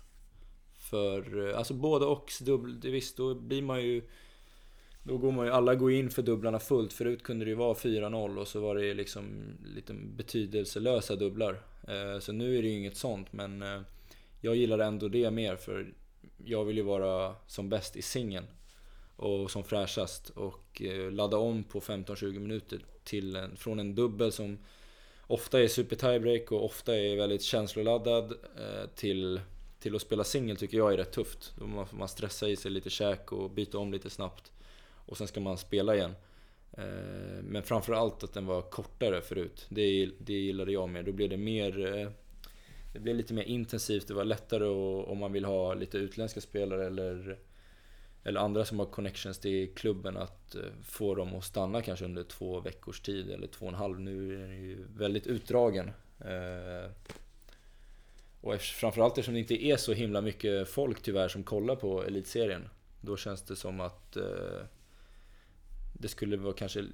[0.79, 4.03] För, eh, alltså både och, dubbel, visst då blir man ju
[5.03, 6.93] Då går man ju, alla går in för dubblarna fullt.
[6.93, 11.63] Förut kunde det ju vara 4-0 och så var det liksom lite betydelselösa dubblar.
[11.89, 13.65] Eh, så nu är det ju inget sånt, men
[14.41, 15.95] jag gillar ändå det mer för
[16.45, 18.47] jag vill ju vara som bäst i singeln
[19.17, 24.59] och som fräschast och ladda om på 15-20 minuter till en, från en dubbel som
[25.29, 29.41] ofta är super tiebreak och ofta är väldigt känsloladdad eh, till,
[29.81, 31.53] till att spela singel tycker jag är rätt tufft.
[31.59, 34.53] Då man stressar i sig lite käk och byta om lite snabbt
[35.07, 36.15] och sen ska man spela igen.
[36.73, 39.67] Eh, men framförallt att den var kortare förut.
[39.69, 41.03] Det, det gillade jag mer.
[41.03, 42.11] Då blev det mer eh,
[42.93, 46.41] det blev lite mer intensivt, det var lättare och, om man vill ha lite utländska
[46.41, 47.39] spelare eller,
[48.25, 52.25] eller andra som har connections till klubben att eh, få dem att stanna kanske under
[52.25, 54.01] två veckors tid eller två och en halv.
[54.01, 55.91] Nu är den ju väldigt utdragen.
[56.21, 56.91] Eh,
[58.41, 62.69] och framförallt eftersom det inte är så himla mycket folk tyvärr som kollar på Elitserien.
[63.01, 64.63] Då känns det som att eh,
[65.93, 66.85] det skulle vara kanske...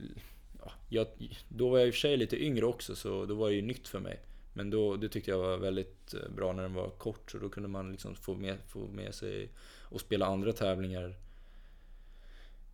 [0.65, 1.07] Ja, jag,
[1.49, 3.63] då var jag i och för sig lite yngre också så då var det ju
[3.63, 4.21] nytt för mig.
[4.57, 7.49] Men då, det tyckte jag var väldigt eh, bra när den var kort, så då
[7.49, 9.49] kunde man liksom få med, få med sig
[9.83, 11.15] och spela andra tävlingar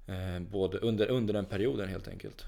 [0.07, 2.45] eh, både under, under den perioden helt enkelt.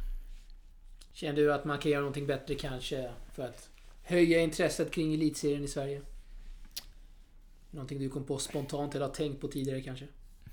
[1.12, 3.68] Känner du att man kan göra någonting bättre kanske för att
[4.02, 6.02] höja intresset kring elitserien i Sverige?
[7.70, 10.06] Någonting du kom på spontant eller har tänkt på tidigare kanske?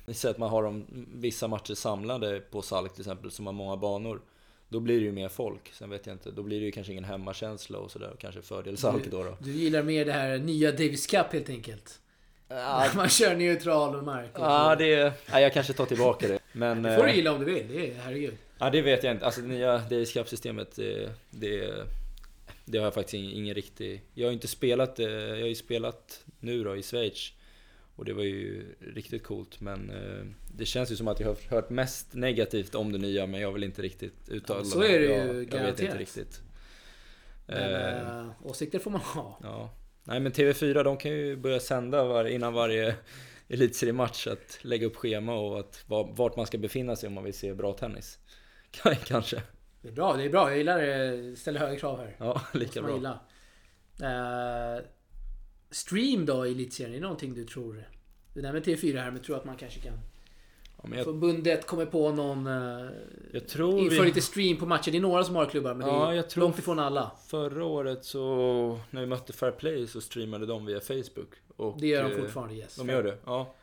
[0.05, 3.53] Ni ser att man har de, vissa matcher samlade på Salk till exempel som har
[3.53, 4.21] många banor.
[4.69, 5.71] Då blir det ju mer folk.
[5.73, 8.15] Sen vet jag inte, då blir det ju kanske ingen hemmakänsla och sådär.
[8.19, 9.37] Kanske fördel Salk då, då.
[9.39, 11.99] Du gillar mer det här nya Davis Cup helt enkelt?
[12.47, 12.85] Ja.
[12.95, 14.31] Man kör neutral mark.
[14.33, 15.13] Ja, det...
[15.31, 16.39] Nej, jag kanske tar tillbaka det.
[16.51, 17.67] Men, det får du eh, gilla om du vill.
[17.67, 18.33] Det är, herregud.
[18.59, 19.25] Ja, det vet jag inte.
[19.25, 21.73] Alltså det nya Davis Cup-systemet, det, det,
[22.65, 24.01] det, har jag faktiskt ingen, ingen riktig...
[24.13, 27.33] Jag har inte spelat Jag har ju spelat nu då i Schweiz.
[27.99, 30.25] Och det var ju riktigt coolt men eh,
[30.57, 33.51] det känns ju som att jag har hört mest negativt om det nya men jag
[33.51, 36.41] vill inte riktigt uttala ja, Så är det ju jag, jag vet inte riktigt.
[37.45, 39.39] Men, eh, åsikter får man ha.
[39.43, 39.73] Ja.
[40.03, 42.95] Nej men TV4 de kan ju börja sända var, innan varje
[43.47, 47.33] elitseriematch att lägga upp schema och att vart man ska befinna sig om man vill
[47.33, 48.19] se bra tennis.
[49.05, 49.41] Kanske.
[49.81, 50.49] Det är bra, det är bra.
[50.49, 51.35] Jag gillar det.
[51.35, 52.15] Ställer höga krav här.
[52.17, 52.95] Ja, lika bra.
[52.95, 53.19] Gilla.
[54.01, 54.83] Uh,
[55.71, 57.83] Stream då i elitserien, är det någonting du tror?
[58.33, 59.93] Du nämnde TV4 här, men tror att man kanske kan...
[60.83, 61.05] Ja, jag...
[61.05, 62.47] Förbundet kommer på någon...
[62.47, 62.91] Uh,
[63.31, 64.05] jag tror inför vi...
[64.05, 64.91] lite stream på matcher.
[64.91, 67.11] Det är några som har klubbar, men ja, det är jag tror långt ifrån alla.
[67.27, 68.79] Förra året så...
[68.89, 71.33] När vi mötte Fair Play så streamade de via Facebook.
[71.55, 72.75] Och, det gör de eh, fortfarande, yes.
[72.75, 73.17] De gör det?
[73.25, 73.55] Ja.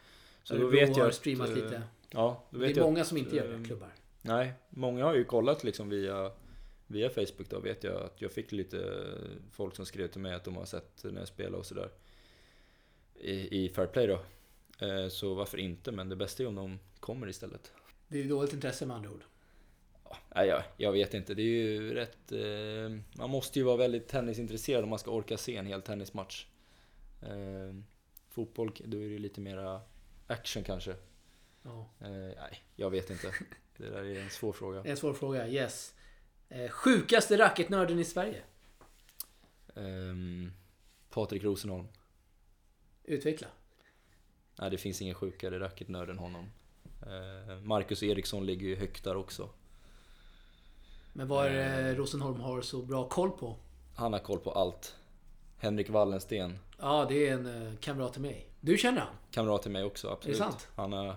[0.42, 1.82] Så då vet jag har streamat att, lite.
[2.11, 3.88] Ja, då vet det är många som inte gör det, klubbar.
[4.22, 6.30] Nej, många har ju kollat liksom via
[6.87, 9.05] Via Facebook då vet jag att jag fick lite
[9.51, 11.91] folk som skrev till mig att de har sett när jag spelar och sådär
[13.20, 14.20] i, i Fair Play då.
[14.87, 17.72] Eh, så varför inte, men det bästa är om de kommer istället.
[18.09, 19.24] Det är dåligt intresse med andra ord.
[20.34, 22.32] Ja, jag, jag vet inte, det är ju rätt...
[22.32, 26.47] Eh, man måste ju vara väldigt tennisintresserad om man ska orka se en hel tennismatch.
[27.22, 27.74] Eh,
[28.30, 29.80] fotboll, då är det lite mera
[30.26, 30.95] action kanske.
[31.62, 31.91] Ja.
[31.99, 33.32] Nej, jag vet inte.
[33.76, 34.82] Det där är en svår fråga.
[34.84, 35.95] En svår fråga, yes.
[36.49, 38.42] Eh, sjukaste racketnörden i Sverige?
[39.74, 40.53] Um,
[41.11, 41.88] Patrik Rosenholm.
[43.05, 43.49] Utveckla.
[44.59, 46.51] Nej, det finns ingen sjukare racketnörd än honom.
[47.03, 49.49] Eh, Marcus Eriksson ligger ju högt där också.
[51.12, 51.97] Men vad är det eh.
[51.97, 53.57] Rosenholm har så bra koll på?
[53.94, 54.97] Han har koll på allt.
[55.59, 56.59] Henrik Wallensten.
[56.78, 58.49] Ja, det är en uh, kamrat till mig.
[58.61, 59.14] Du känner han?
[59.30, 60.40] Kamrat till mig också, absolut.
[60.40, 60.68] Är det sant?
[60.74, 61.16] Han har,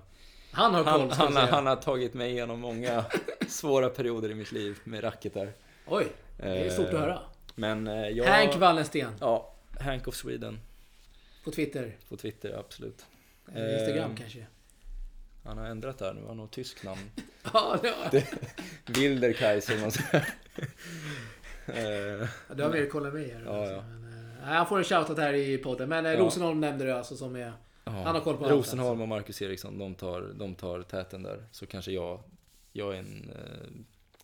[0.52, 3.06] han har koll, han, han, han, har tagit mig igenom många
[3.48, 5.52] svåra perioder i mitt liv med racketar.
[5.86, 7.20] Oj, det är stort att höra.
[7.56, 7.86] Men
[8.16, 8.26] jag...
[8.26, 9.14] Hank Wallensten.
[9.20, 10.60] Ja, Hank of Sweden.
[11.44, 11.98] På Twitter?
[12.10, 13.06] På Twitter, absolut.
[13.48, 14.46] Instagram eh, kanske?
[15.44, 17.12] Han har ändrat där nu, han har något tyskt namn.
[17.54, 18.24] ja, det har
[18.86, 20.16] Wilderkaiser man säger.
[21.66, 23.44] eh, du har mer koll än mig här.
[23.46, 23.74] Ja, alltså.
[23.74, 23.82] ja.
[23.82, 25.90] Men, eh, han får en shoutout här i podden.
[25.90, 26.20] Men eh, ja.
[26.20, 27.54] Rosenholm nämnde du alltså som är...
[27.96, 28.04] Ja.
[28.04, 29.02] Han har koll på Rosenholm allt, alltså.
[29.02, 31.46] och Marcus Eriksson, de tar, de tar täten där.
[31.52, 32.20] Så kanske jag,
[32.72, 33.70] jag är en eh,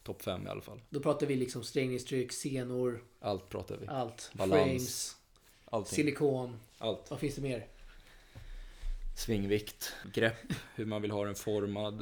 [0.03, 0.81] topp fem i alla fall.
[0.89, 3.03] Då pratar vi liksom strängningstryck, senor.
[3.19, 3.87] Allt pratar vi.
[3.87, 4.31] Allt.
[4.33, 4.63] Balans.
[4.63, 5.15] Frames.
[5.65, 5.95] Allting.
[5.95, 6.59] Silikon.
[6.77, 7.09] Allt.
[7.09, 7.67] Vad finns det mer?
[9.17, 12.01] Svingvikt, grepp, hur man vill ha den formad,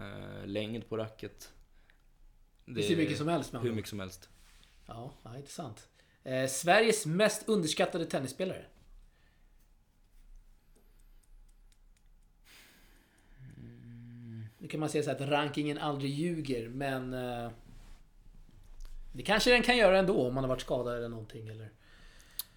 [0.00, 1.52] eh, längd på racket.
[2.64, 4.28] Det, det är hur mycket som helst med Hur mycket som helst.
[4.86, 5.88] Ja, ja intressant.
[6.22, 8.64] Eh, Sveriges mest underskattade tennisspelare?
[14.60, 17.14] Nu kan man säga så att rankingen aldrig ljuger, men...
[17.14, 17.50] Eh,
[19.12, 21.70] det kanske den kan göra ändå om man har varit skadad eller någonting, eller?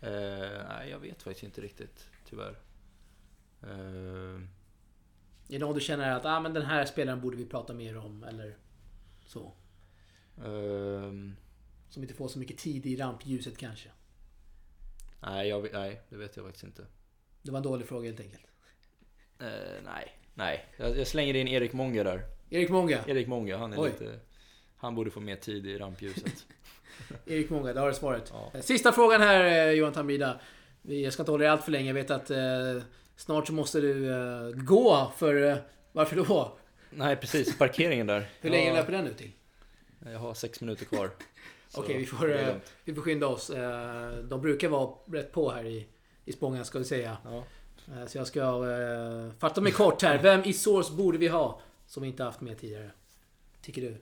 [0.01, 2.59] Eh, nej, jag vet faktiskt inte riktigt, tyvärr.
[3.63, 4.41] Eh.
[5.47, 7.97] Är det någon du känner att ah, men den här spelaren borde vi prata mer
[7.97, 8.57] om eller
[9.25, 9.53] så?
[10.45, 11.35] Ehm,
[11.89, 13.89] Som inte får så mycket tid i rampljuset kanske.
[15.19, 16.85] nej, jag, nej, det vet jag faktiskt inte.
[17.41, 18.45] Det var en dålig fråga helt enkelt.
[19.39, 20.65] Eh, nej, nej.
[20.77, 22.21] Jag, jag slänger in Erik Många där.
[22.49, 22.99] Erik Många.
[23.07, 23.89] Erik Många, han är Oj.
[23.89, 24.19] lite...
[24.77, 26.45] Han borde få mer tid i rampljuset.
[27.25, 28.29] Erik Många, det har du svaret.
[28.33, 28.51] Ja.
[28.53, 30.39] Eh, Sista frågan här eh, Johan Tambida.
[30.81, 31.87] Vi ska inte hålla dig allt för länge.
[31.87, 32.37] Jag vet att eh,
[33.15, 35.49] snart så måste du eh, gå för...
[35.51, 35.57] Eh,
[35.91, 36.57] varför då?
[36.89, 37.57] nej, precis.
[37.57, 38.29] Parkeringen där.
[38.41, 39.31] Hur länge Ja, löper den nu till?
[40.05, 41.09] Jag har sex minuter kvar.
[41.75, 43.49] Okej, vi, får, eh, vi får skynda oss.
[43.49, 45.87] Eh, De brukar vara rätt på här i,
[46.25, 47.17] i Spånga ska vi säga.
[47.23, 47.43] Ja.
[47.87, 48.39] Eh, Så jag ska
[48.71, 50.21] eh, fatta mig kort här.
[50.23, 51.61] Vem i Source borde vi ha?
[51.87, 52.91] Som vi inte haft med tidigare.
[53.61, 53.97] Tycker du?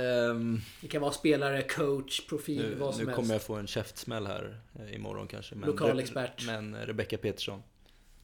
[0.00, 3.16] Ehm, Det kan vara spelare, coach, profil, nu vad som nu helst.
[3.16, 5.54] kommer jag få en käftsmäll här eh, imorgon kanske.
[5.54, 6.46] Men Lokal expert.
[6.46, 7.62] Men Rebecca Petersson.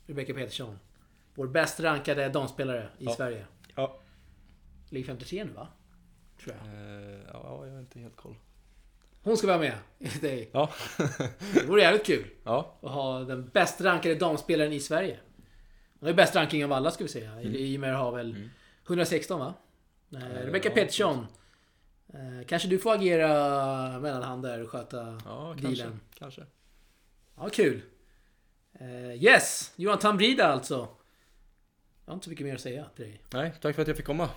[0.07, 0.79] Rebecca Petersson.
[1.35, 3.15] Vår bäst rankade damspelare i Ja.
[3.17, 3.47] Sverige.
[3.75, 3.99] Ja.
[4.89, 5.69] Ligger 53 nu va?
[6.45, 6.75] Tror jag.
[6.75, 8.35] Eh, ja, jag har inte helt koll.
[9.23, 9.75] Hon ska vara med.
[9.99, 10.51] enligt dig.
[10.53, 10.71] Ja.
[11.55, 12.25] Det vore jävligt kul.
[12.45, 12.79] ja.
[12.83, 15.19] Att ha den bäst rankade damspelaren i Sverige.
[16.01, 17.33] Hon är bäst ranking av alla ska vi säga.
[17.33, 17.55] Mm.
[17.55, 18.49] Ymer har väl
[18.87, 19.55] 116 va?
[20.15, 21.27] Eh, Rebecca ja, Petersson.
[22.15, 23.29] Eh, kanske du får agera
[24.01, 25.83] mellanhand där och sköta Ja, kanske.
[25.83, 26.01] dealen.
[26.15, 26.43] kanske.
[27.37, 27.83] Ja, kul.
[28.81, 29.73] Eh, yes!
[29.77, 30.89] Johan Tambrida alltså.
[32.05, 33.23] Jag har inte så mycket mer att säga till dig.
[33.33, 34.29] Nej, tack för att jag fick komma.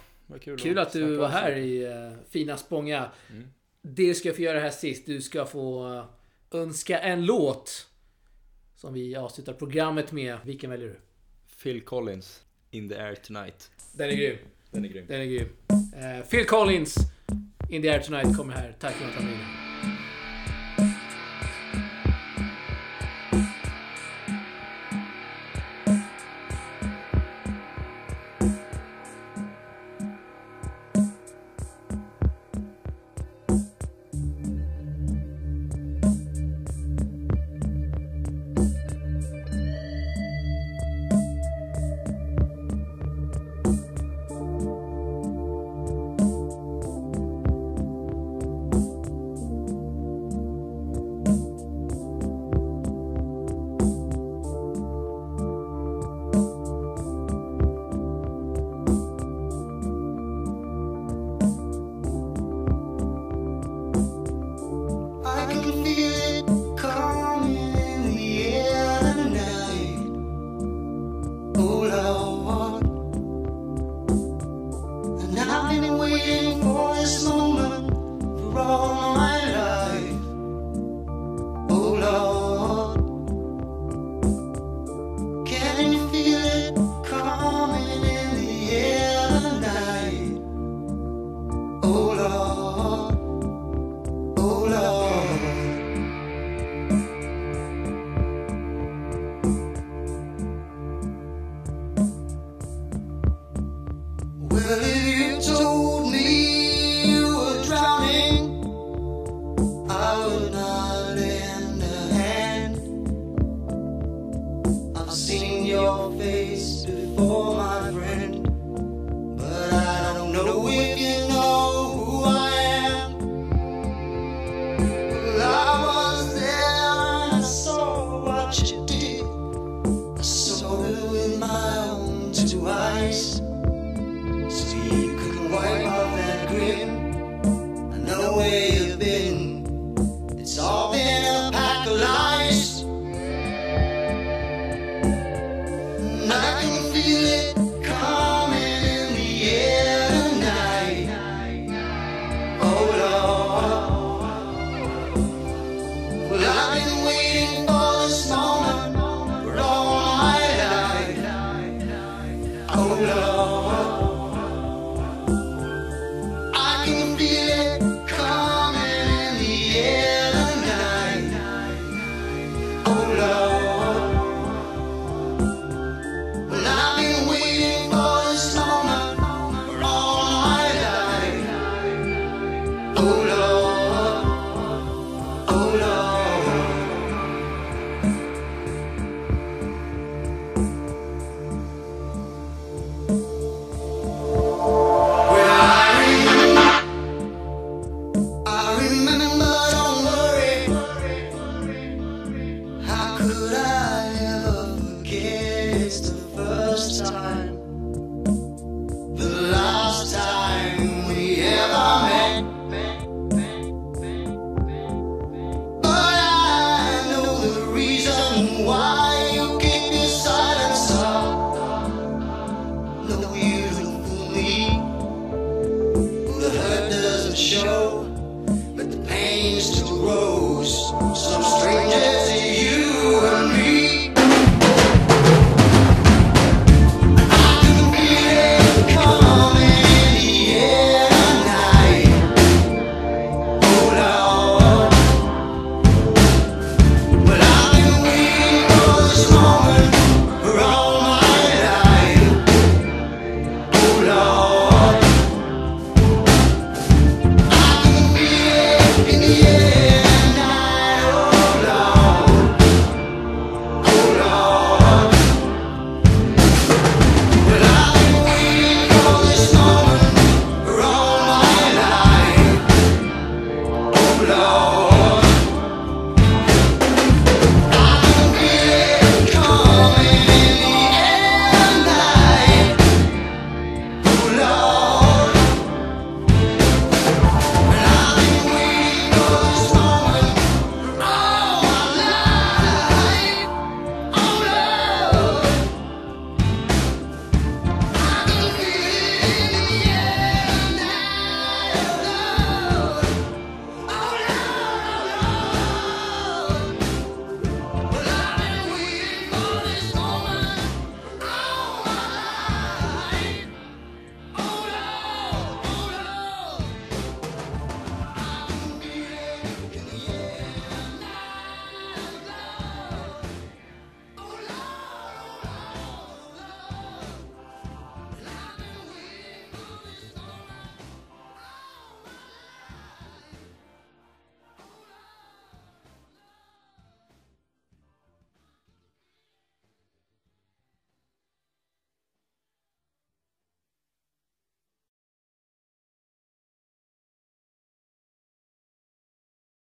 [0.42, 1.76] Kul, Kul att du snacka var om här sig.
[1.76, 3.10] i uh, fina Spånga.
[3.32, 3.48] Mm.
[3.88, 5.06] Det ska jag få göra här sist.
[5.06, 6.04] Du ska få
[6.52, 7.88] önska en låt.
[8.76, 10.38] Som vi avslutar programmet med.
[10.46, 11.00] Vilken väljer du?
[11.64, 13.72] Phil Collins, In the Air Tonight.
[13.94, 14.38] Den är grym.
[14.72, 15.06] Den är grym.
[15.08, 15.48] Den är grym.
[15.70, 16.96] Eh, Phil Collins,
[17.70, 18.76] In the Air Tonight kommer här.
[18.80, 19.28] Tack för att du